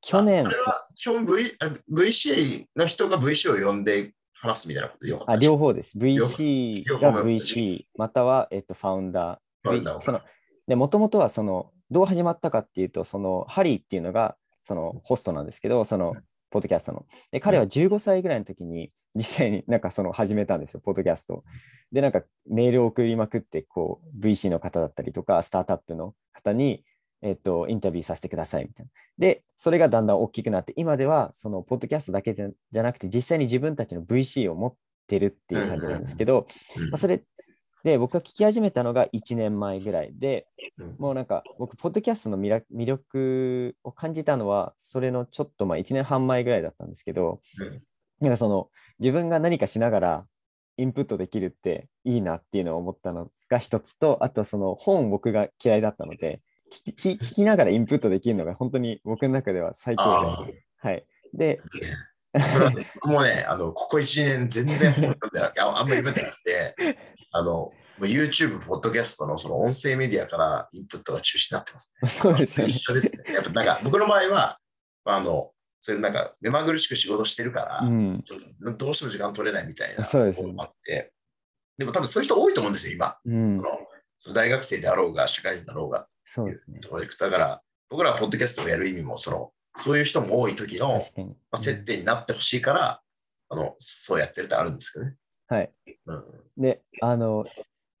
[0.00, 0.46] 去年。
[0.46, 1.56] あれは基本、v、
[1.92, 5.96] VC の人が VC を呼んで話すみたいなことでよかったあ両方です。
[5.96, 9.68] VC が VC、または、えっと、ファウンダー。
[9.70, 10.20] ファウンダーその
[10.66, 16.14] でもともとはそのどう始まったかっていうと、そのハリーっていうのがそのホストなんですけど、その
[16.50, 17.06] ポッドキャストの。
[17.30, 21.44] で彼は15歳ぐらいの時に実際になんかその始めたんですよ、ポッドキャスト。
[21.92, 26.82] で、なんかメールを送りまくって、こう VC の方だったりとか、スタートアップの方に
[27.22, 28.92] えっと、インタビューさせてくださいみたいな。
[29.16, 32.50] で、それがだんだん大きくなって、今ではそのポッドキャストだけじゃ
[32.82, 34.74] なくて、実際に自分たちの VC を持っ
[35.06, 36.46] てるっていう感じなんですけど、
[36.90, 37.22] まあ、それ
[37.84, 40.46] で僕が聞き始めたのが1年前ぐらいで、
[40.98, 47.40] もうなんか僕、ポッドキャストの魅力を感じたのは、それのちょっとまあ1年半前ぐらいだったんですけど、
[48.20, 50.26] なんかその自分が何かしながら
[50.76, 56.40] インプットできるっていいなっていうのを思ったのが一つと、あとその本僕が嫌いだったので、
[56.86, 60.64] 聞き聞きながらインプットできるのが本当に僕の中では最高で。
[60.78, 61.06] はい。
[61.34, 61.60] で、
[63.04, 66.74] もね、 あの、ここ1年全然本読んでなくてああんまり読めてなくて、
[67.30, 72.08] あの、YouTube、ポッドキャストのその音声メディアからインプットが中止になってますね。
[72.08, 72.90] そうですよね一。
[72.90, 73.34] 緒ですね。
[73.34, 74.58] やっぱなんか僕の場合は、
[75.04, 78.24] あの、そういうなんか目まぐるしく仕事してるから、うん。
[78.76, 81.12] どうしても時間取れないみたいなそうであって、
[81.76, 83.18] でも多分そういう人多いと思うんですよ、今。
[83.24, 83.62] うん
[84.18, 86.80] その大学生であろうが、社会人だろうが、そうですね。
[86.80, 91.32] ところでだから、僕らはポッドキャストをやる意味も、その、そういう人も多い時の、ま。
[91.50, 93.02] あ、接点になってほしいから、
[93.50, 95.16] あの、そうやってるってあるんですけどね。
[95.48, 95.72] はい。
[96.06, 96.24] うん。
[96.56, 97.44] で、あの、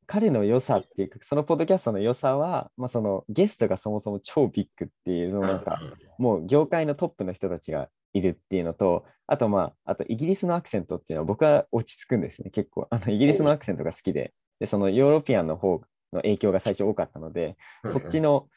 [0.06, 5.78] 彼の良さっていうか、そのポッドキャストの良さは、まあ、そのゲストがそもそも超ビッグっていう、そのなんか、
[6.16, 12.86] もう業界のトップの人たちがいるっていうのと、あとまあ、あとイギリスのアクセントっていうのは僕は落ち着くんですね、結構。
[12.88, 15.82] あのイギリスのアクセントが好きで、で、そのヨーロピアンの方
[16.12, 17.56] の影響が最初多かったので、
[17.90, 18.48] そっちの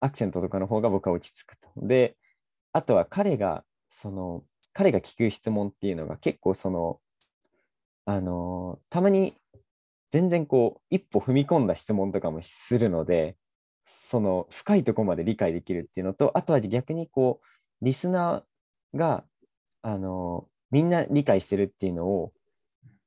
[0.00, 1.68] アクセントとかの方が僕は落ち着くと。
[1.76, 2.16] で、
[2.72, 7.00] あとは彼が、その、彼が聞く質問っていうのが結構その、
[8.04, 9.34] あのたまに
[10.10, 13.36] 全然こう、一歩踏み込んだ質問とかもするので、
[13.86, 19.24] その深いところまで理解できるっていうのと、あとは逆にこう、リスナーが、
[19.82, 22.32] あのみんな理解してるっていうのを、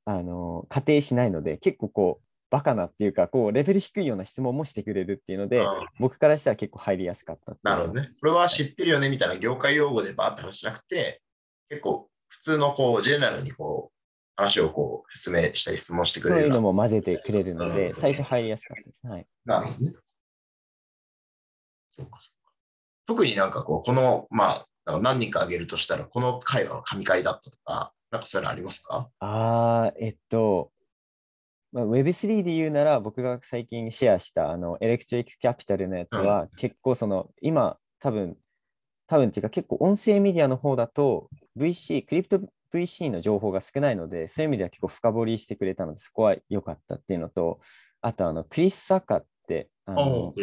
[0.05, 8.09] あの仮定しないので、結構こう、バカなっていうか、こう、レベル低いような質問もしてくれるっていうので、あ僕からしたら結構入りやすかったなるほどね。
[8.19, 11.21] これは知ってるよねみたいな業界用語でバーって話しなくて、
[11.69, 13.97] 結構普通のこう、ジェネラルにこう、
[14.35, 19.07] 話をこう、説明したり質問してくそういうれるようなのも混ぜてくれるので、うん最初入りやすかったです。
[19.07, 19.25] はい。
[19.45, 19.93] なるほどね。
[21.91, 22.51] そうかそうか。
[23.07, 29.09] 特になんかこう、この、まあ、なんか何人か挙げるとしたら、この会話は神会だったとか、なんかそういうのありますか？
[29.19, 30.71] あー、えっと、
[31.71, 38.37] まあ、Web3 で言うなら、僕が最近シェアした、あの、エレクトリックキャピタルのやつは、結構その、今、多分、
[39.07, 47.59] 多分っていうか、結構音声メディアの方だと、VC、クリプト VC の情報が少ないので、そういう意味では結構深掘りしてくれたので、そこは良かったっていうのと、
[48.01, 50.33] あと、あの、クリス・サッカーって、あの。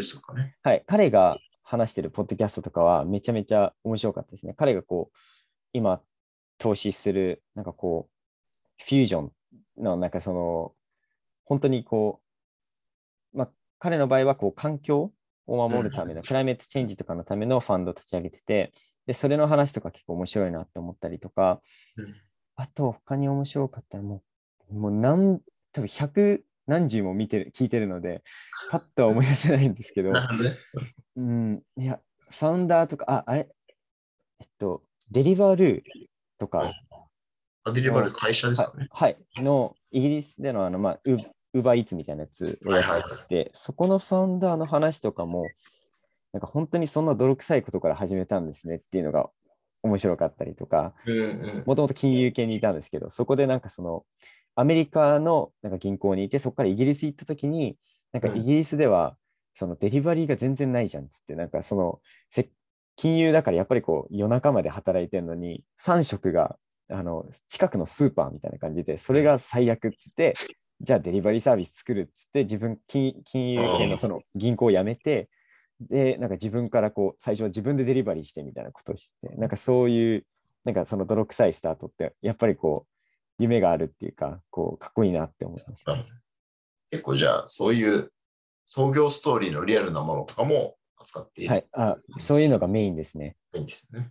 [0.63, 4.55] はい、彼が話してるポッドキャストとかはめちゃめちゃ面白かったですね。
[4.57, 5.17] 彼がこう、
[5.73, 6.01] 今、
[6.59, 9.33] 投資する、なんかこう、フュージョン
[9.79, 10.73] の、なんかその、
[11.49, 12.21] 本当にこ
[13.35, 15.13] う、まあ、彼の場合はこう、環境
[15.47, 18.73] を守るための、クライメットチェンジとかのためのファンドを立ち上げてて、
[19.07, 21.63] で、それの話とか結構面白いなって思ったりとか、
[21.97, 22.15] うん。
[22.57, 24.23] あと、他に面白かったらも
[24.71, 25.41] う、もう何、
[25.73, 28.23] 多分100何十も見てる、聞いてるので、
[28.71, 30.13] パッとは思い出せないんですけど。
[31.17, 31.99] うん、いや、
[32.31, 33.49] ファウンダーとか、あ、あれ、
[34.39, 35.83] えっと、デリバルー
[36.39, 36.75] とか、
[37.65, 38.89] アデリバル会社ですかね。
[38.91, 41.01] はい、のイギリスでのあの、まあ、
[41.55, 45.47] ウウーバーイーツみたいなやつをやはいってて、そこのファウンダーの話とかも、
[46.33, 49.31] なんか本当にそんな泥臭いことから始めたんですねっていうのが
[49.83, 50.95] 面白かったりとか。
[51.67, 54.05] もともと金融系にいたんですけど、そこでなんかその、
[54.55, 57.77] アメリカのなんか銀行にいて、そこからイギリス行った時に、
[58.13, 59.17] なんかイギリスでは、
[59.55, 62.51] そのデリバリーが全然ないじゃんっつって、なんかその、せ
[62.97, 66.57] 金融だからやっぱりこう夜中まで働いてるのに、3食が
[66.91, 70.35] あの近くのスーパーみたいな感じで、それが最悪っつって、
[70.81, 75.29] じゃあデリバリーサービス作るっつって、自分金、金融系のその銀行を辞めて、
[75.81, 80.27] で、なんか自分からこう、最初は自分でデリバリーしてみたいなことをしてて、なんかそういう、
[80.65, 85.97] なんかその泥臭いスタートって、やっぱりこう、夢があるっていうか、こう、かっこいいなって思いました。
[86.91, 88.13] 結構じゃあ、そういう
[88.67, 91.51] 創業ストーリーのリアルなものとかも扱っている。
[91.51, 93.37] はい、あ、そういうのがメインですね。
[93.55, 94.11] いいんですよね。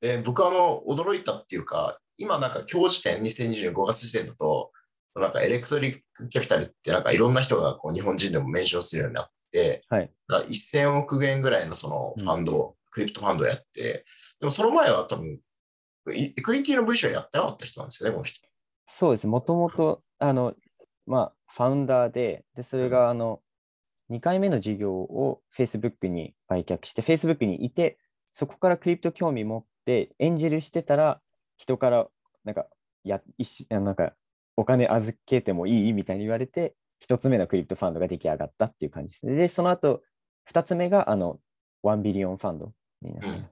[0.00, 4.72] で僕あの、驚いたっていうか、今なんか今日時点、2025月時点だと、
[5.20, 10.10] なんか Electric Capital ってなんかいろんな人がこう日本人でもメンションするようになって、はい。
[10.28, 14.04] だから1000億円ぐらいのそのファンド、クリプトファンドをやって、
[14.40, 15.38] でもその前は多分、
[16.12, 18.40] エクイティの V 社やってなかった人なんですよね、この人。
[18.86, 19.26] そうです。
[19.26, 20.54] もともと、あの、
[21.06, 23.40] まあ、ファウンダーで、で、それが、あの、
[24.10, 27.98] 2回目の事業を Facebook に売却して、Facebook にいて、
[28.30, 31.20] そこからクリプト興味持って、エンジェルしてたら、
[31.56, 32.06] 人から、
[32.44, 32.66] なんか、
[33.02, 34.14] や、一あなんか、
[34.56, 39.34] お金預けてもいいみたいに言われて、一つ目のクリプトファンドが出来上がったっていう感じですね。
[39.34, 40.02] で、その後、
[40.44, 41.38] 二つ目が、あの、
[41.84, 43.44] 1ビリオンファンドになってます。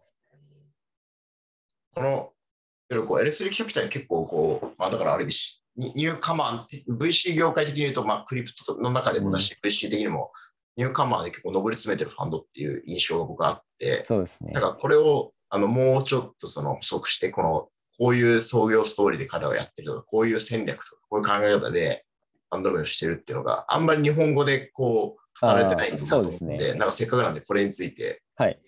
[1.95, 2.33] この、
[3.07, 10.33] こうエレクトリックキャピタル結構こう、まあだからある意味、ニューカマー、VC 業界的に言うと、まあクリプトの中でもだし、VC 的にも、
[10.77, 14.63] ニューカマーで結構上り詰めてるファンドっていう印象が僕あって、そうですねなん。
[14.63, 17.69] かこれをあのもうちょっとその補足して、この
[17.99, 22.05] こういう創業ストーリーで彼はやってるとか、こういう戦略とか、こういう考え方で
[22.51, 28.59] アンドロメダをしてるっていうのがあんまり日本語でこう語られてないと思うので、ねなんかせっかくなんでこれについて、はい。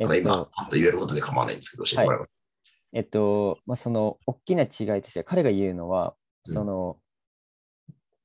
[0.00, 2.30] えっあの今、と、言えることで構わないんですけど、教えてもらえます
[2.92, 6.14] えっと、まあ、その大きな違いとして、彼が言うのは、
[6.46, 6.98] うんその、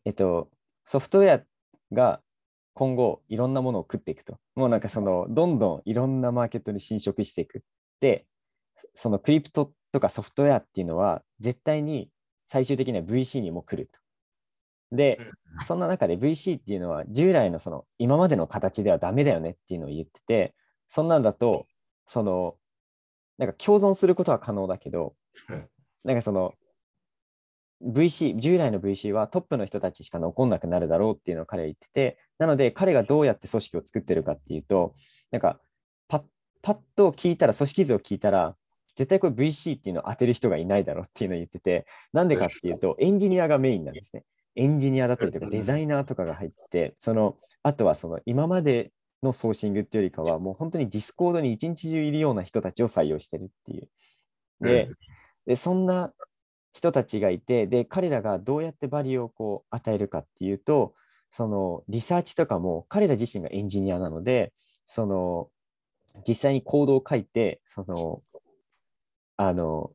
[0.05, 0.49] えっと、
[0.85, 1.43] ソフトウェア
[1.93, 2.21] が
[2.73, 4.37] 今後いろんなものを食っていくと。
[4.55, 7.63] もうなんかその、どんどんいろんなマーケットに侵食していく。
[7.99, 8.25] で、
[8.95, 12.09] そのクリプトとかソフトウェアっていうのは、絶対に
[12.47, 13.99] 最終的には VC にも来ると。
[14.95, 15.19] で、
[15.65, 20.53] そんな中で VC っていうのは従来のその今までの形ではダメだよねっていうのを言ってて、
[20.89, 21.67] そんなんだと、
[22.05, 22.57] その、
[23.37, 25.15] なんか共存することは可能だけど
[25.49, 25.69] うん、
[26.03, 26.53] なんかその、
[27.83, 34.95] VC、従来の VC はトップの人たちしか残んなくなるだろうっていうのを彼は言ってて、なので彼がどうやって組織を作ってるかっていうと、
[35.31, 35.59] なんか
[36.07, 36.23] パッ
[36.61, 38.55] パッと聞いたら、組織図を聞いたら、
[38.95, 44.23] 絶対これ VC っていうのを当てる人がいないだろうっていうのを言ってて、なんでかっていうと、 エンジニアがメインなんですね。
[44.55, 48.91] エンジニアだったりとか、デザイナーとかが入ってて、その、あとはその今まで
[49.23, 53.89] のソーシングっていうよりかは、もう本当に Discord に一日中いるような人たちを採用してるっていう。
[54.61, 54.89] で、
[55.47, 56.13] でそんな
[56.73, 60.93] 人たちがいて、で、彼らがどうやってバリューをこう与えるかっていうと、
[61.31, 64.53] そのリサーチとかも彼ら自身がエンジニアなので、
[64.85, 65.49] その
[66.27, 68.21] 実際にコードを書いて、その、
[69.37, 69.91] あの、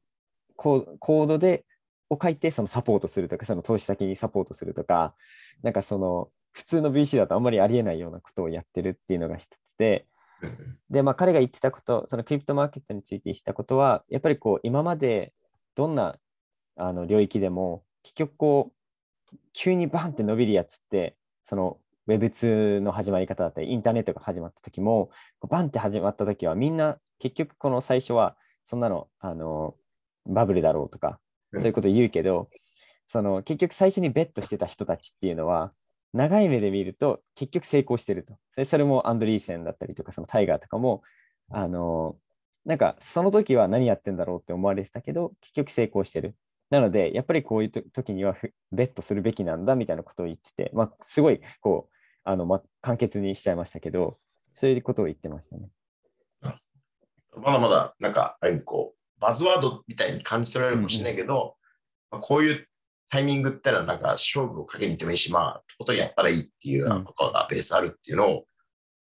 [0.57, 1.65] コードで、
[2.11, 5.15] を書いてそのサポートするとか、その投資先にサポートするとか、
[5.63, 10.07] なんかその、普通の VC だとあんまりありえないようなことをやってるっていうのが一つで、
[10.43, 15.33] うんで、まあ、彼が言ってたこと、そのクリプトマーケットについて言ってたことは、やっぱりこう、今まで
[15.75, 16.17] どんな
[16.77, 18.73] あの領域でも、結局こ
[19.33, 21.79] う、急にバンって伸びるやつって、その
[22.09, 25.11] Web2 の始まり方だったり、インターネットが始まった時も、
[25.49, 28.37] バンって始まった時は、みんな結局この最初は、
[28.69, 29.77] そんなの、あの、
[30.27, 31.19] バブルだろうとか、
[31.55, 32.51] そういうこと言うけど、
[33.07, 35.73] その結局最初にベットしてた人たちっていうのは、
[36.13, 38.37] 長い目で見ると結局成功してると。
[38.53, 41.03] それそれもアンドリーセンだったりとか、そのタイガーとかも、
[41.51, 42.17] あの、
[42.67, 46.37] なんかその時は何やってんだろうって思われてたけど、結局成功してる。
[46.69, 51.95] なので、やっぱりこういうと時にはふベットするべきなんだみたいなことを言ってて、まあ、すごいこう、
[52.25, 54.19] あの、ま、簡潔にしちゃいましたけど、
[54.53, 55.71] そういうことを言ってましたね。
[57.37, 61.57] まだまだ、なんか、ある意味こう、バズワードみたいに感じ取られるかもしれないけど、
[62.11, 62.69] まあ、こういう
[63.11, 68.45] タイミングってのは、なんか、勝負をかけに行ってもいいし、まあ、ことやったらいいっていうようなことがベースあるっていうのを、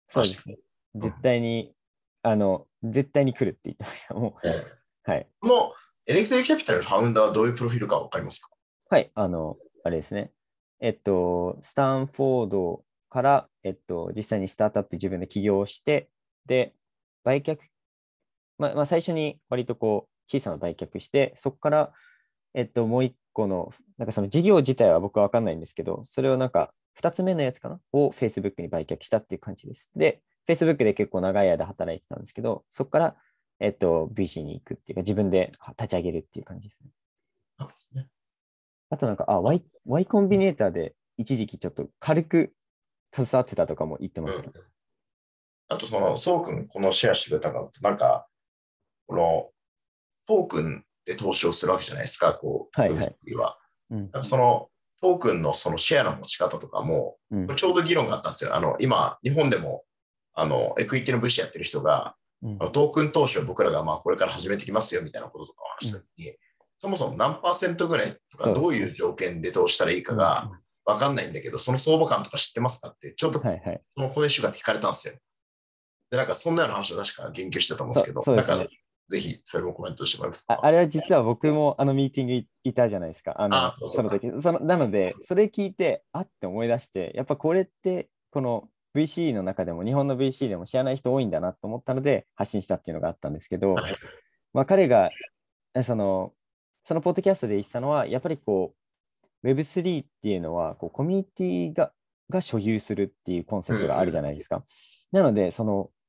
[0.08, 0.58] そうですね。
[0.96, 1.74] 絶対に、
[2.22, 4.14] あの、絶対に来るって言ってました。
[4.14, 5.28] もええう、はい。
[5.40, 5.74] この
[6.06, 8.50] エレクトリキャピタルのファウンダーはどういうプロフィールかわかりますか？
[8.90, 10.32] はい、あの、あれですね。
[10.80, 16.10] えっと、スタンフォードから、えっと、実際にスタートアップ自分で起業して、
[16.46, 16.74] で、
[17.24, 17.58] 売却、
[18.58, 21.94] まあ、まあ、最初に割とこう、小さな売却して、そこから、
[22.54, 27.80] えっと、もう一個の、なんかその事業自体は僕は分かんないんですけど、それをなんか、二つ目のやつかな？
[27.92, 29.92] を Facebook に売却したっていう感じです。
[29.96, 33.16] で、Facebook で結構長い間働いてたんですけど、そこから、
[33.60, 36.80] えっと、VC に行くっていうか、自分で立ち上げるっていう感じです
[37.94, 38.08] ね
[38.90, 42.54] あとなんか、あ、Y, y コンビネーターで一時期ちょっと軽く
[43.12, 44.46] 携わってたとかも言ってました。
[44.46, 44.54] うん
[45.70, 48.28] あと、その、そうくん、このシェアしてくれたのと、なんか、
[49.08, 49.50] この、
[50.28, 53.58] トークンで投資をするわけじゃないですか、こう、はいはい Web3 は。
[53.92, 54.70] うんその、
[55.02, 58.56] トークンのそのシェアの持ち方とかも、うんちょうど議論があったんですよ。
[58.56, 59.84] あの、今、日本でも、
[60.34, 66.36] あの、エクイティの物資やってる人が、うんトークン投資を僕らがまあこれから始めてきますよみたいなこととかを話したときに、
[66.80, 70.52] そもそも何パーセントぐらいとか、どういう条件で投資したらいいかが
[70.86, 73.82] 分かんないんだけど、その相場感とか知ってますかって、ちょうどこはいはい。
[73.96, 75.14] のコネシュガーって聞かれたんですよ。
[76.12, 78.74] で、なんかそんなような話を確か言及してたと思うんですけど、そうそねなんか
[79.10, 80.54] ぜひそれもコメントしてもらえますか？
[80.54, 83.36] ああれは実は僕もあのミーティングいいたじゃないですか。
[83.38, 84.60] あのあその時その。
[84.60, 93.96] なので、それ聞いて、あって思い出して、やっぱこれって、この VC の中でも、日本の VC でも知らない人多いんだなと思ったので、発信したっていうのがあったんですけど、はい
[94.54, 95.10] まあ、彼が、
[95.76, 96.34] えその、
[96.84, 98.76] そのポッドキャストで言ってたのは、やっぱりこ
[99.44, 101.92] う、Web3 っていうのは、こうコミュニティが
[102.30, 104.64] が所有するっていうコンセプトがあるじゃないですか。
[105.12, 106.03] なので、その、ひ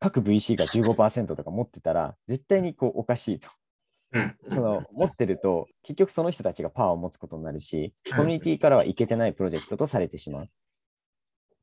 [0.00, 3.48] 各 VC が15%とか持ってたら、絶対にこうおかしいと。
[4.12, 4.36] うん。
[4.50, 10.48] その持ってると、結局その人たちがパワーを持つことになるしうん、コミュニティからはいけてないプロジェクトとされてしまう。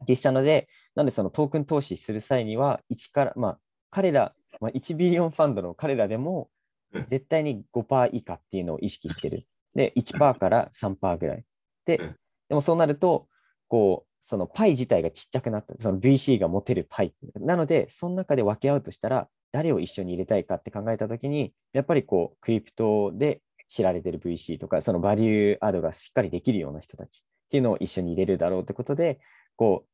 [0.07, 3.59] 実際ので、なのでそのトークン投資する際には、1から、まあ、
[3.91, 6.49] 彼ら、まあ、1ビリオンファンドの彼らでも
[6.93, 9.45] うん、絶対に5%以下っていうのを意識してる。
[9.75, 11.43] で、1%から3%ぐらい。
[11.85, 12.15] でうん、
[12.49, 13.27] でもそうなると、
[13.67, 29.19] こそのパイ自体がちっちゃくなった、その VC が持てるパイなので、その中で分け合うとしたら、誰を一緒に入れたいかって考えたときに、やっぱりこう、クリプトで知られてる VC とか、そのバリューアドがしっかりできるような人たちっていうのを一緒に入れるだろうってことで、
[29.55, 29.85] こ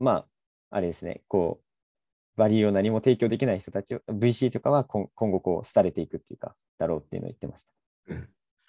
[0.00, 0.26] う、まあ、
[0.70, 1.64] あれですね、こう、
[2.38, 7.70] バリューを何も提供できない人たちを、VC とかは今今後こう、廃れていくっていうか、だろうっていうのを言ってました。
[8.08, 8.28] うん。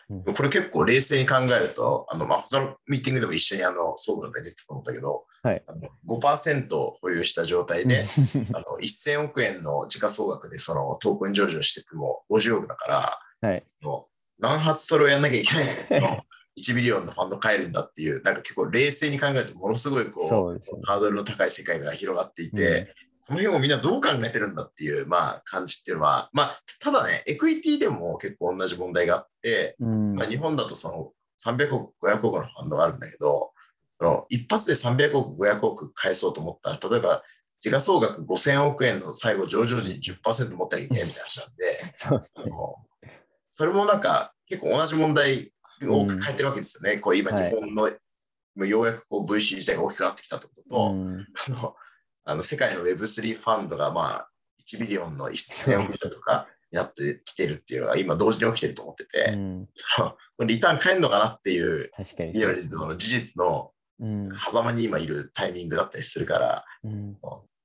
[0.09, 6.67] これ結構冷静に考えると、あのまあ、他のミーティングでも一緒にあの総務が出てたと思ったけど、はい、あの5%
[6.99, 8.03] 保有した状態で
[8.53, 16.23] あの1000億円の時価総額でそのトークン上場してても50億だから、はい、もう何発それをやんなきゃいけないの？
[16.59, 20.59] 1ビリオンのファンド買えるんだっていう、なんか結構冷静に考えるとものすごいこうそうね。
[20.83, 22.93] ハードルの高い世界が広がっていて、
[23.29, 30.89] この辺をみんなどう考えてるんだっていう、まあ、感じっていうのは、まあ、ただね、エクイティでも結構同じ問題があって、うんまあ、日本だとそ
[31.45, 33.51] の300億、500億のファンドがあるんだけど、
[33.99, 37.21] その一発で300億、500億返そうと思ったら、例えば
[37.59, 42.51] 時価総額5000億円の最後上場時に10%持ってなきゃいいみたいな話なんで、 そうですね。
[43.51, 45.53] それもなんか結構同じ問題
[45.83, 46.97] を抱えてるわけですよね。
[46.97, 51.75] こう今はい日本の、もうようやくこう VC 自体が大きくなってきたってことと、うんあの
[52.29, 54.29] あの世界の Web3 ファンドがまあ
[54.67, 59.67] 1ビリオンの1000億円とかになってきてるっていうのが今同時に起きてると思ってて、うん。
[60.47, 64.29] リターン返るのかなっていう、確かに事実のうん。
[64.37, 67.17] 狭間に今いるタイミングだったりするから、うん。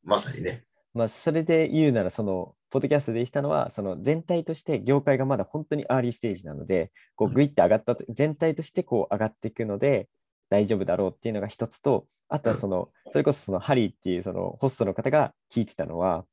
[0.03, 0.65] まさにね。
[0.95, 7.35] まあ、それで言うなら、その、ポッドキャストで言ったのは、その全体として業界がまだ本当にアーリーステージなので、こううん。
[7.35, 10.09] グイッと上がったと、全体としてこう上がっていくので、
[10.51, 16.25] 大丈夫だろうっていうのが一つと、あとはその、それこそそのハリーっていうそのホストの方が聞いてたのは、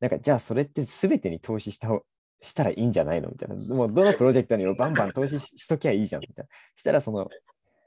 [0.00, 2.02] なんかじゃあそれって全てに投資した方
[2.40, 3.54] したらいいんじゃないのみたいな。
[3.54, 6.48] もうどのプロジェクトにもバンバン投資ししときゃいいじゃんみたいな。
[6.74, 7.28] したらその、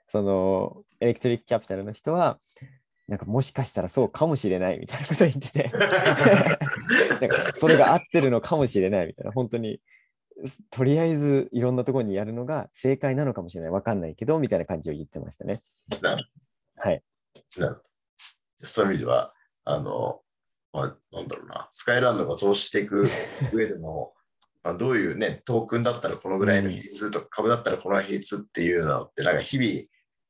[0.07, 2.39] そのエレクトリックキャピタルの人は、
[3.07, 5.71] なんかもしかしたらそうかもしれないみたいなことを言ってて、
[7.19, 9.82] なんかそれが合ってるのかもしれないみたいな、本当に、
[10.70, 15.62] とりあえずいろんなところにやるのが正解なのかもしれない、わかんないけど、みたいな感じを言ってましたね。
[16.02, 16.26] なる
[16.76, 17.04] はい。
[17.58, 17.82] なる
[18.62, 19.34] そういう意味では、
[19.66, 20.22] あの、
[20.74, 23.08] まあ、なんだろうな、スカイランドが投資していく
[23.54, 24.14] 上でも、
[24.64, 29.88] まあ、どういうね、トークンだったらこのぐらいの比率とか、株だったらこの比率っていうのって、なんか日々、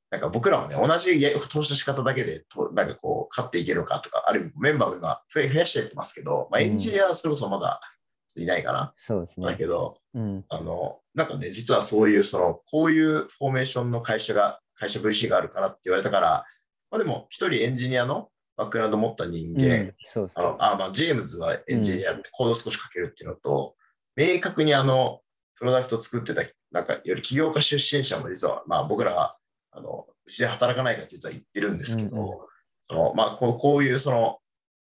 [0.10, 7.80] なんか僕らもね、同じや投資の仕方だけでと、なんかこう、勝っていけるのかとか、ある意味メンバーを今増え増やしていってますけど、まあ、エンジニアはそれこそまだ
[8.36, 8.94] いないかな。
[8.98, 9.48] そうですね。
[9.48, 10.46] だけど、うん。
[10.50, 16.46] あの、なんかね、実はそういう、その、こういうフォーメーションの会社が、会社 VC があるからって言われたから、
[16.90, 20.46] まあでも、一人エンジニアのバックグラウンド持った人間、うんそうですね。
[20.46, 23.76] あのあまあ、ジェームズはエンジニア、コード少し書けるっていうのと、
[24.16, 25.22] 明確にあの、
[25.56, 29.38] プロダクト作ってた、なんか、より起業家出身者も実は、まあ僕らは、
[29.72, 32.38] あの、うちで働かないかって実は言ってるんですけど、うんうん
[32.90, 34.40] そのまあこう、こういうその、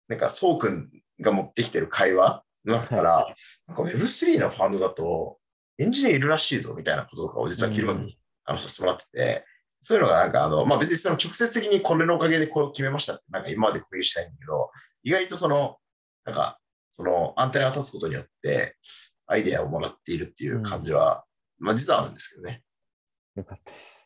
[0.08, 0.90] なんか、そうくん
[1.22, 3.36] が持ってきてる会話の中から、
[3.68, 5.38] なんか Web3 のファンドだと、
[5.78, 9.46] エンジニアいるらしいぞみたいなこととかを実は議論に、あのさせてもらってて、
[9.82, 14.72] そういうのがなんかあの、まあ別にその直接的にこれのおかげでこれを決めましたって、なんか今まで共有したいんだけど、
[15.04, 15.78] 意外とその、
[16.26, 16.60] なんか、
[16.92, 18.76] そのアンテナが立つことによって、
[19.28, 21.24] アイデアをもらっているっていう感じは、
[21.60, 22.62] まあ実はあるんですけどね。
[23.36, 24.00] よかったです。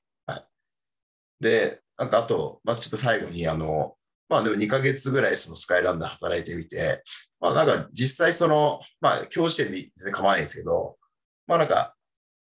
[1.43, 3.95] で、なんかあと、まあ、ちょっと最後に、あの、
[4.34, 7.03] まあでも2ヶ月ぐらいそのスカイランドで働いてみて、
[7.39, 10.97] まあなんか実際その、まあ教師点で全然構わないんですけど、
[11.45, 11.95] まあなんか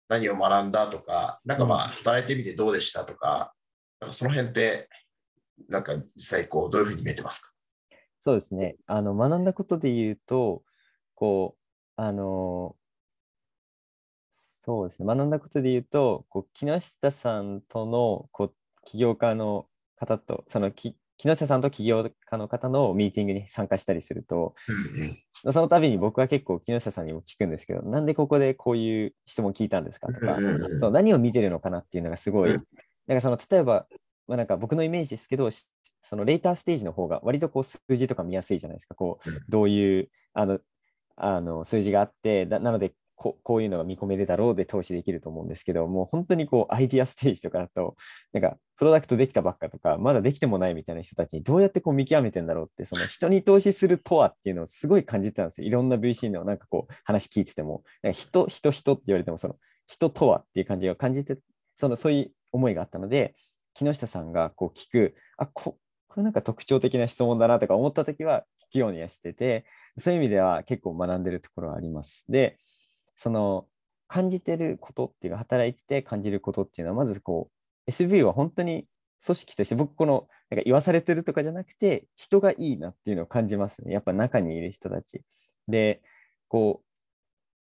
[0.08, 3.52] 何を学んだとか、なんかまあ働いてみてどうでしたとか、
[4.00, 4.88] なんかその辺って、
[5.68, 7.50] なんか実際こうどういうふうに見えてますか？
[8.20, 8.76] そうですね。
[8.86, 10.62] あの、学んだことで言うと、
[11.14, 11.60] こう、
[12.00, 12.76] あの、
[14.30, 15.06] そうですね。
[15.06, 19.66] 学んだことで言うと、こう木下さんとのこう起業家の
[19.96, 24.54] 方と、そのき木下さんと起業家の方のミーティングに参加したりすると、
[25.52, 30.38] その度に僕は結構木下さんにも聞くんですけど、なんでここでこういう質問聞いたんですかとか、
[30.78, 32.64] そう何を見てるのかなっていうのがすごい、うん。
[33.06, 33.86] なんかその例えば、
[34.28, 35.66] まあ、なんか僕のイメージですけど、し
[36.00, 38.94] そのレーターステージの方が割とこう数字とか見やすいじゃないですか。
[38.94, 39.38] こううん。
[39.46, 40.58] どういうあの
[41.16, 47.94] あの数字があって、だなのでここういうのが見込めるだろうで投資できると思うんですけど、もう本当にこうアイディアステージとかだと、
[48.32, 55.68] なんかプロダクトできたばっかとか、まだできてもないみたいな人たちにどうやってこう見極めてんだろうって、その人に投資するとはっていうのをすごい感じてたんですよ。
[55.68, 59.56] いろんな VC のなんかこう話聞いてても、なんか人、人、人って言われても、その
[59.86, 61.36] 人とはっていう感じを感じて、
[61.74, 63.34] そのそういう思いがあったので、
[63.74, 65.76] 木下さんがこう聞く、あこ
[66.08, 69.64] これなんか特徴的な質問だなとか思ったときは聞くようにはしてて、
[69.98, 72.24] そういう意味では結構学んでるところはあります。
[72.28, 72.58] で、
[73.20, 73.66] その
[74.08, 77.50] 感じてることっていうか、働いてて感じることっていうのは、まずこ
[77.86, 78.86] う、SV は本当に
[79.22, 83.92] 組織として、僕このなんか言わされてるとかじゃなくて、人がいいなっていうのを感じますね。
[83.92, 85.22] やっぱ中にいる人たち。
[85.68, 86.00] で、
[86.48, 86.86] こう、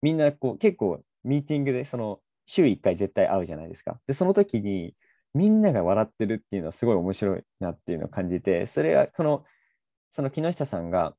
[0.02, 3.98] みんなこう結構ミーティングでその週1回絶対会うじゃないですか。
[4.06, 4.94] で、その時に
[5.34, 9.44] みんなが笑ってるっていうのはすごい面白いなっていうのを感じて、それはこの、
[10.12, 11.16] その木下さんが、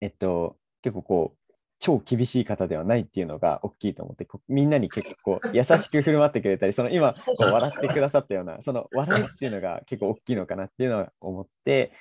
[0.00, 1.45] えっと、結構こう、
[1.78, 11.92] 超厳しい方ではないっていうのが大きいと思って、みんなに結構優しく振る舞ってくれたり、その今こう笑ってくださったような、その笑いっていうのが結構大きいのかなっていうのは思って、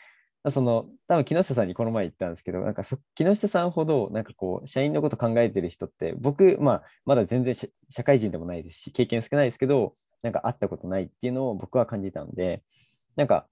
[0.52, 2.84] その多分木下さんにこの前言ったんですけど、なんか
[3.16, 12.64] 木下さんほどなんかこう社員のこと考えてる人って、僕、まあ、まだ全然社会人でもないですし、経験少ないですけど、なんか会ったことないっていうのを僕は感じたので、
[13.16, 13.48] なんか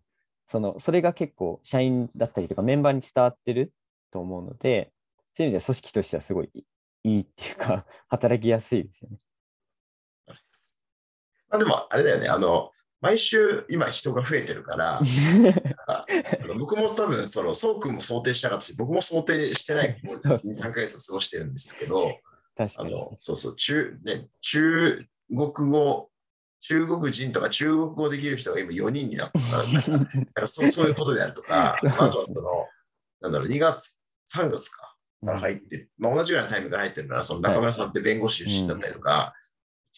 [0.48, 3.74] そのそれが結構社員だったりとかメンバーに伝わってる
[4.12, 4.93] と思うので、
[5.34, 6.50] そういう意味では組織としてはすごい
[7.04, 9.18] いいっていうか、 働きやすいですよね。
[10.28, 10.36] ま
[11.56, 12.72] あ、でも、あれだよね、あの、
[13.02, 15.02] 毎週今人が増えてるから、
[16.58, 22.18] 僕も多分、その、そうくんも想定したかったし、僕も想定してないもうそうです3ヶ月過ごしてるんですけど、
[22.56, 22.94] 確かに。
[22.94, 26.10] あの、そうそう、中、ね、中国語、
[26.62, 29.40] 中国人とか中国語できる人が今4人になった
[30.34, 32.42] から、そうそういうことであるとか、あとその、
[33.20, 33.98] なんだろう、2月、
[34.34, 34.93] 3月か、
[35.26, 39.34] から入ってる、まあ、同じぐらいのタイミングから入ってるなら、その中村さんって弁護士出身だったりとか、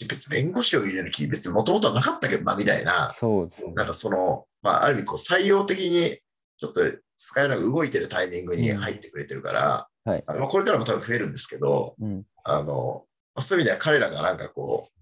[0.07, 3.73] 別に弁護士を入れる気、別にもともとはなかったけどな、みたいな、そうですね。
[3.73, 6.19] なんかその、まあ、ある意味こう採用的に、
[6.57, 6.81] ちょっと
[7.17, 10.23] スカイランが動いてるタイミングに入ってくれてるから、はい。
[10.49, 12.23] これからも多分増えるんですけど、うん。
[12.43, 14.95] あの、まあそういう意味では彼らがなんかこう、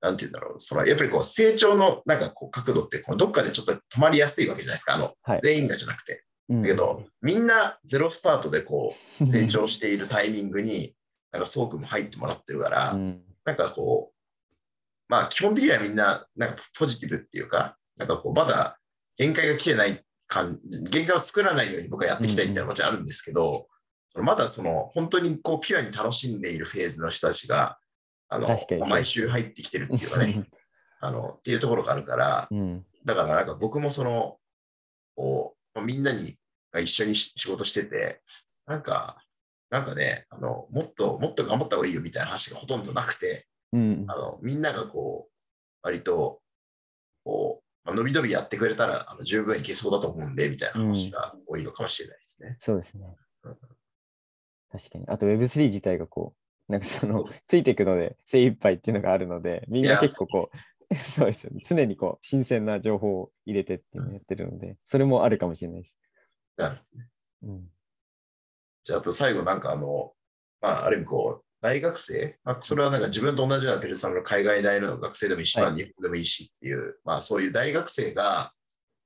[0.00, 6.24] なんて言うんだろう、そのやっぱりこう成長のなんかこう角度ってこうどっかでちょっと止まりやすいわけじゃないですか、あの、はい全員がじゃなくて。
[6.48, 6.62] うん。
[6.62, 10.94] だけど、みんなゼロスタートでこう 成長しているタイミングに、
[11.32, 13.22] なんかそうくんも入ってもらってるから、うん。
[13.44, 14.16] なんかこう、
[15.08, 18.78] まあ基本的にはみんななんかポジティブっていうか、なんかこうまだ
[19.16, 23.68] 限界が来てない感限界を作らないように僕はやっていきたいっていうのはもちろんあるんですけど、
[24.08, 27.78] そのまだその本当にこうピュアに楽しんでいるフェーズの人たちが、
[28.28, 28.48] あの
[28.88, 30.48] 毎週入ってきてるっていうかね、
[31.00, 32.84] あのっていうところがあるから、うん。
[33.04, 34.38] だからなんか僕もその、
[35.14, 36.36] こうみんなに
[36.72, 38.22] が一緒にし仕事してて、
[38.66, 39.18] なんか、
[39.70, 44.04] なんかね、あのもっともっと頑張った方がいいよみたいな話がほとんどなくて、うん。
[44.08, 45.32] あのみんながこう、
[45.82, 46.40] 割と、
[47.24, 52.56] こう、まあ、伸び伸びやってくれたらあの十分いけそうだと思うんで、みたいな話が多いのかもしれないですね。
[52.60, 53.56] そうですねうん。
[54.70, 55.04] 確かに。
[55.08, 56.34] あと Web3 自体がこ
[56.68, 60.56] う、なんかその、ついていくので精一杯っていうのがあるので、みんな結構こう、
[60.94, 61.62] そうですよね。
[61.64, 65.96] 常にこう、新鮮な情報を入れてっていうのをやってるので、それもあるかもしれないです。
[66.56, 67.08] なるほどね
[67.42, 67.70] うん。
[68.84, 70.14] じゃあ、あと最後なんかあの、
[70.60, 78.52] まあ、ある意味こう、大学生、まあ、それはなんか自分と同じようなペルソナの海外大の学生でもいいし、はいまあ、日本でもいいしっていう、まあそういう大学生が、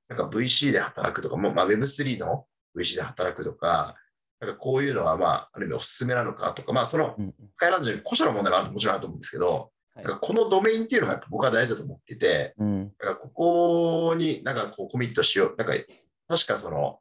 [0.08, 2.44] なんか VC で働くとか、もまあ Web3 の
[2.76, 3.94] VC で働くとか、
[4.40, 12.78] なんかこういうのはまあ、ある意味おすすめなのかとか、まあそのうんスカイランドに個社の問題はもちろんあると思うんですけど、はいなんかこのドメインっていうのが僕は大事だと思っていて、うん。
[12.78, 15.54] なんかここになんかこうコミットしよう。
[15.58, 15.74] なんか
[16.28, 17.00] 確かその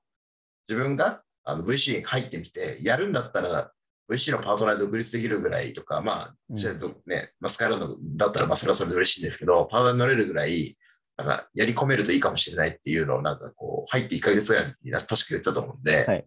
[0.67, 3.71] 自分があの VC に入ってみて、やるんだったら
[4.09, 6.57] VC のパートナーで独立できるぐらいとか、まあ、うん
[7.05, 10.77] ね、まあ、スカイランドだったらまあそれはそれで嬉しいんですけど、パートナーに乗れるぐらい、
[11.17, 16.25] なんかやり込めるといいかもしれないっていうのをなんかこう入って1ヶ月ぐらいの時に確か言ったと思うんで、はい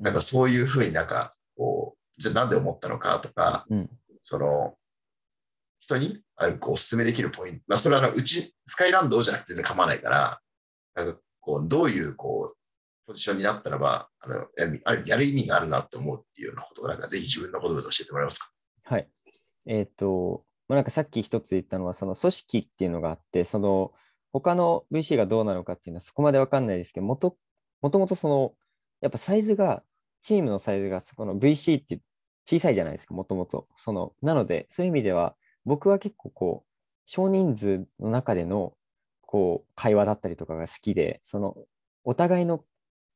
[0.00, 3.90] なんかそういうふうになんかこう、じゃあなんで思ったのかとか、うん。
[4.22, 4.74] その、
[5.80, 10.40] 人にあこうお勧めできるポイント、まあ、それはあのうち、スカイランドじゃなくて全然構わないから、
[10.94, 12.56] なんかこう、どういうこう、
[13.06, 18.50] ポジションになったらば、あのやるあるやる意味があるなと思うっていうようなことを、なんかぜひ自分の言葉で教えてもらえますか？
[18.84, 19.08] はい。
[19.66, 23.92] えっ、と、まあ、なんかさっき一つ言ったのは、その組織っていうのがあって、その
[24.32, 27.36] 他の VC がどうなのかっていうのはそこまでわかんないですけど、もと
[27.80, 28.52] もともとその、
[29.00, 29.82] やっぱサイズが、
[30.22, 32.00] チームのサイズがそこの VC って
[32.46, 33.68] 小さいじゃないですか、もともと。
[33.74, 35.34] その、なので、そういう意味では、
[35.64, 36.70] 僕は結構こう、
[37.06, 38.74] 少人数の中での
[39.22, 41.56] こう会話だったりとかが好きで、その
[42.04, 42.64] お互いの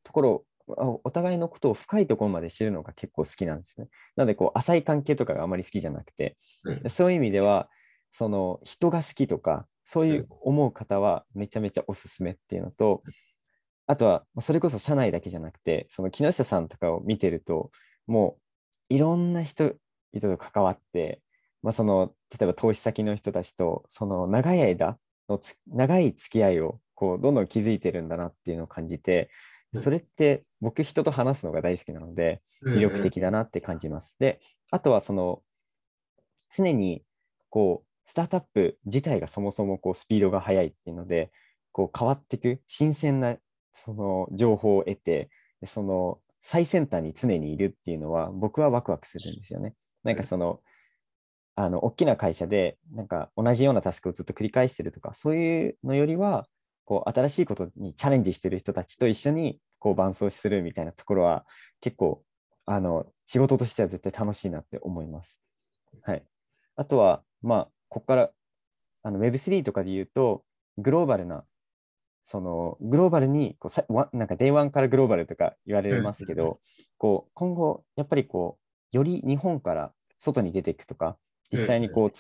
[0.05, 0.45] ところ、
[0.79, 3.89] あお互いのことを深いところまで知るのが結構好きなんですね。
[4.17, 7.69] なので、こう、浅い関係とかがあまり好きじゃなくて、うんそういう意味では、
[8.13, 13.03] その人が好きとか、そういう思う方はめちゃめちゃおすすめっていうのと、
[13.87, 17.71] あとは、まあそれこそ社内だけじゃなくて、その木下さんとかを見てると、
[18.07, 18.39] も
[18.91, 21.21] ういろんな人々と関わって、
[21.65, 24.99] まあ、その例えば投資先の人たちとその長い間
[25.29, 29.31] のつ長い付き合いをこうどんどん築いてるんだなっていうのを感じて
[29.73, 34.17] うんそれって僕人と話すのが大好きなので魅力的だなって感じます。
[34.21, 34.41] で
[34.71, 35.43] あとはその
[36.49, 37.03] 常に
[37.51, 41.33] こうスタートアップ自体がそもそもこうスピードが速いっていうので
[41.73, 43.37] こう変わっていく新鮮な
[43.75, 45.29] その情報を得て、
[45.65, 49.75] その最先端に常にいるっていうのは、僕はワクワクするんですよね。
[50.05, 50.61] なんかその、
[51.57, 56.47] あの大きな会社でなんか同じようなタスクをずっと繰り返してるとかそういうのよりは
[56.85, 61.45] こう新しいことにチャレンジしてる人たちと一緒にこう伴走するみたいなところは
[61.81, 62.23] 結構
[62.67, 65.41] あの仕事としては絶対楽しいなって思います。
[66.03, 66.25] はい、
[66.77, 68.31] あとはまあここから
[69.03, 70.45] あの Web3 とかで言うと
[70.79, 71.45] グローバルな
[72.25, 76.59] そのグローバルにこうさなんか Day1 からグローバルとか言われますけど、
[76.97, 78.59] こう今後やっぱりこ
[78.93, 81.19] うより日本から外に出ていくとか
[81.57, 82.13] 実際にこう、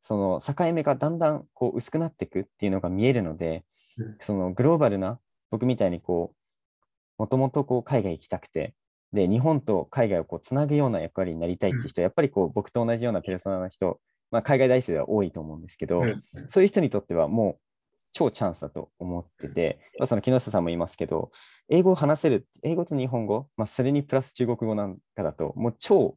[0.00, 3.64] その境目がだんだんこう薄くなっていくっていうのが見えるので、
[4.20, 5.18] そのグローバルな
[5.50, 6.34] 僕みたいにこ
[7.18, 8.74] うもともとこう海外行きたくて
[9.12, 14.00] で日本と海外をこうつなぐような役割になりたいって人はやっぱりこう僕と同じようなペルソナの人、
[14.30, 16.02] まあ、海外大生では多いと思うんですけど、
[16.48, 17.62] そういう人にとってはもう
[18.12, 21.30] 超チャンスだと思ってて、まあ、その木下さんも言いますけど
[21.68, 26.16] 英語を話せる英語と日本語、まあ、それにプラス中国語なんかだともう超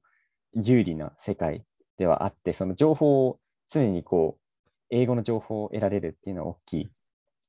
[0.54, 1.64] 有利な世界
[1.98, 3.40] ではあって、その情報を
[3.70, 6.90] 常にこう、英語の情報を得られるっていうのは大きいっ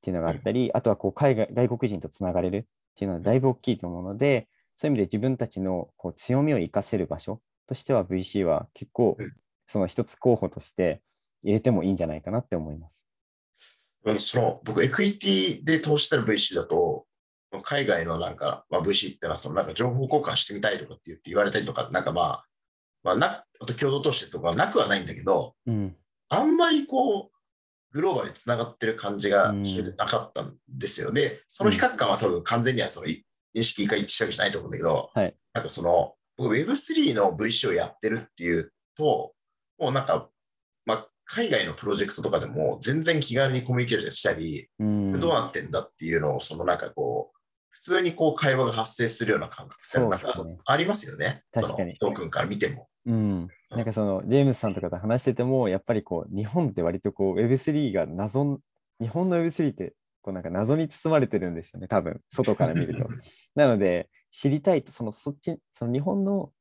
[0.01, 2.63] ていうのがあったり、あとはこう海外外国人とつながれるっ
[2.95, 9.17] ていうのはだいぶ大きいと思うので、そういう意味で自分たちのこう強みを生かせる場所としては VC は結構
[9.67, 11.01] その一つ候補として
[11.43, 13.07] 入れてもいいんじゃないかなって思います。
[14.17, 17.05] その僕、エクイティで投資してる VC だと、
[17.63, 22.45] 海外のなんか、まあ、VC ってのはそのなんか情報交換してみたいとかって言って言われたりとか、なんかまあ、
[23.07, 25.95] まあ、なあと共同としてとかなくはないんだけど、うん、
[26.27, 27.37] あんまりこう、
[27.93, 31.21] グローバルにつながってる感じがなかったんですよね。
[31.21, 33.23] うん、その比較感は多分完全にはその認
[33.63, 39.33] 識が一致したわけじゃないと思うんだけど、はい、なんかその、僕 Web3 の VC をやってるっていうと、
[39.79, 40.29] もうなんか、
[40.85, 47.37] まあ、海外のプロジェクトとかでも全然気軽にコミュニケーションしたり、うん、どうなってんだっていうのを、そのなんかこう、
[47.69, 51.43] 普通にこう会話が発生するような感覚が、ね、ありますよね。
[51.53, 51.97] 確かに。
[51.99, 52.86] トークンから見ても。
[53.07, 53.47] うん。
[53.71, 58.59] なんかその、ジェームスさんとかと話してても、やっぱりこう、日本って割とこう、Web3 が謎、
[58.99, 63.07] 日本の Web3 ってこうなんか謎に包まれてるんですよね、多分、外から見ると。
[63.55, 66.51] なので、知りたいと、そのそっち、その日本の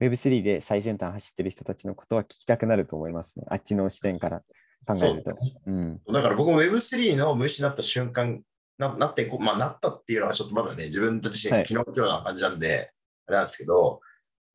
[0.00, 3.46] Web3 で最先端走ってる人たちのことは聞きたくなると思いますね。
[3.48, 4.40] あっちの視点から
[4.86, 5.34] 考えると。
[5.66, 8.42] うん、だから僕も Web3 の無視になった瞬間
[8.76, 12.92] ななってこ、まあ、なったっていうのはちょっとまだね、自分たち、昨日今日な感じなんで、
[13.26, 14.00] あれなんですけど、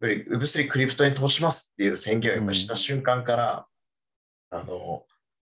[0.02, 3.68] やっぱり Web3 クリプトに投しますっていう宣言をやっぱした瞬間から、
[4.52, 5.06] うん、あの、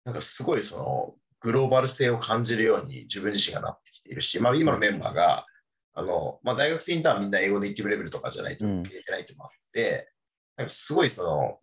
[0.05, 5.47] なんかすごいその、グローバル性を感じるように自分自身がなってきているし、まあ、今のメンバーが、
[5.95, 10.09] あのまあ、大学生インターンみんな英語で言ってるレベルとかじゃないといけないともあって、
[10.59, 11.59] うん、なんかすごいその、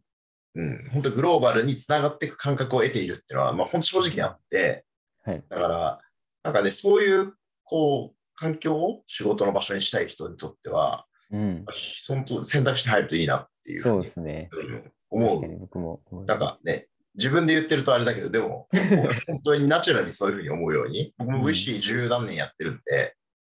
[0.55, 4.85] うん、本当グローバルにつながっていく感覚を得ているっていうのは、まあ、本当正直にあって、
[5.23, 5.99] はい、だから、
[6.43, 11.65] なんかね、そういう、こう、環境を仕事の場所にしたい人にとっては、うん、
[12.07, 14.73] 本当選択肢に入るといいなっていうそうですね、う。
[14.73, 15.59] ん、思う。
[15.59, 18.67] 僕もなんかね、自分で言ってるとあれだけど、でも、
[19.27, 23.15] 本当にナチュラルにそういうふうに思うように、僕も VC 十何年やってるんで、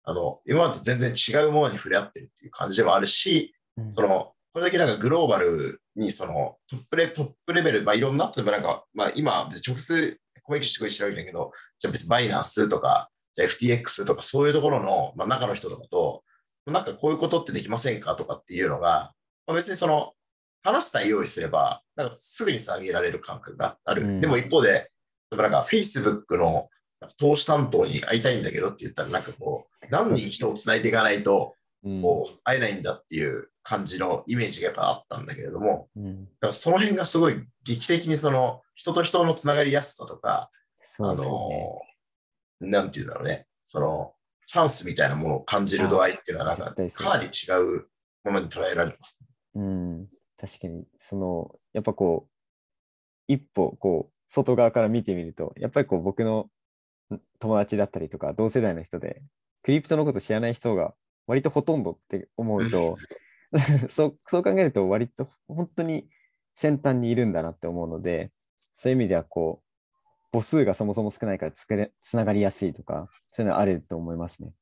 [0.06, 16.22] うん、あの今までと全然違うものに触れ合ってるっていう感じでもあるし、うん、そのこれだけなんかグローバルにそのトップレトップレベル、まあ、いろんな、例えばなんか、まあ、今、別に直接コミュニケーションしてるわけだけど、じゃあ別にバイナンスとか、じゃあ FTX とかそういうところの、まあ、中の人とかと、
[16.70, 19.12] なんかこういうことってできませんかとかっていうのが、
[19.46, 20.12] まあ、別にその
[20.62, 24.02] 話さえ用意すれば、なんかすぐに下げられる感覚がある。
[24.02, 24.90] うん、でも一方で、
[25.30, 26.68] なんか Facebook の
[27.18, 31.54] 投資担当に会いたいんだけどって言ったら、なんかこう、何人人をつないでいかないと、
[32.02, 40.50] こう会えないんだっていう感じのイメージがやっぱあったんだけれども、うん、だからその辺がすごい劇的にその人と人のつながりやすさとか、
[40.80, 41.50] ね、あの、
[42.60, 44.12] なんていうんだろうね、その、
[44.48, 47.86] チャンスみたいなものを感じる度合いっていうのは、なんか、かなり違う
[48.24, 49.28] ものに捉えられます、ね。
[49.56, 50.06] うん、
[50.38, 56.48] 確かに、その、やっぱこう、一歩、こう、外側から見てみると、やっぱりこう、僕の
[57.38, 59.22] 友達だったりとか、同世代の人で、
[59.62, 60.94] クリプトのこと知らない人が
[61.26, 62.96] 割とほとんどって思うと、
[63.90, 66.08] そうそう考えると、割と本当に
[66.54, 68.32] 先端にいるんだなって思うので、
[68.74, 69.67] そういう意味では、こう、
[70.32, 74.52] 母数がそもそも少ないからつくれつながりやすいとか、そういうのはあると思いますね。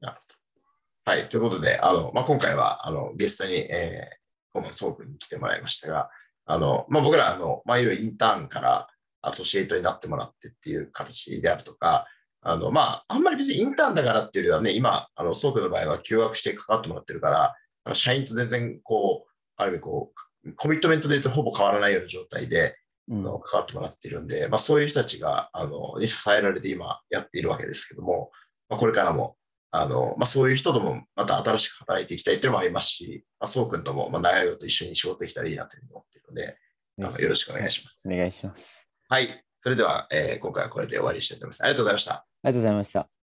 [0.00, 1.12] なるほど。
[1.12, 6.10] はい、ということで、あのまあ、今回はあのゲストに、えー、コモンソープに来てもらいましたが、
[6.44, 8.88] あのまあ、僕らあの、まあ、いろいろインターンから
[9.22, 12.06] アソシエイトになってもらってっていう形であるとか、
[12.42, 17.54] あのまあ、あんまり別にインターンだからっていうよりはね、今、あのソープの場合は休学して関わってもらってるから、
[17.84, 20.12] あの社員と全然こう、ある意味こ
[20.44, 22.76] う、コミットメントで言うとほぼ変わらないような状態で、
[23.08, 28.30] の関わってもらっているんで、まあ、そういう人たちがあのに支えられて今やっているわけですけども、
[28.68, 29.36] まあ、これからも、
[29.70, 36.58] あの、まあ、そういう人ともまた新しく働いていきたいっていうのもありますし、まあ、そうくんとも、まあ、長いこと一緒に仕事できたらいいなというふうに思っているので、
[36.96, 38.12] なんかよろしくお願いします。
[38.12, 38.86] お願いします。
[39.08, 39.28] はい。
[39.58, 41.62] それでは、えー今回はこれで終わりにしたいと思います。
[41.62, 42.14] ありがとうございました。
[42.14, 43.17] ありがとうございました。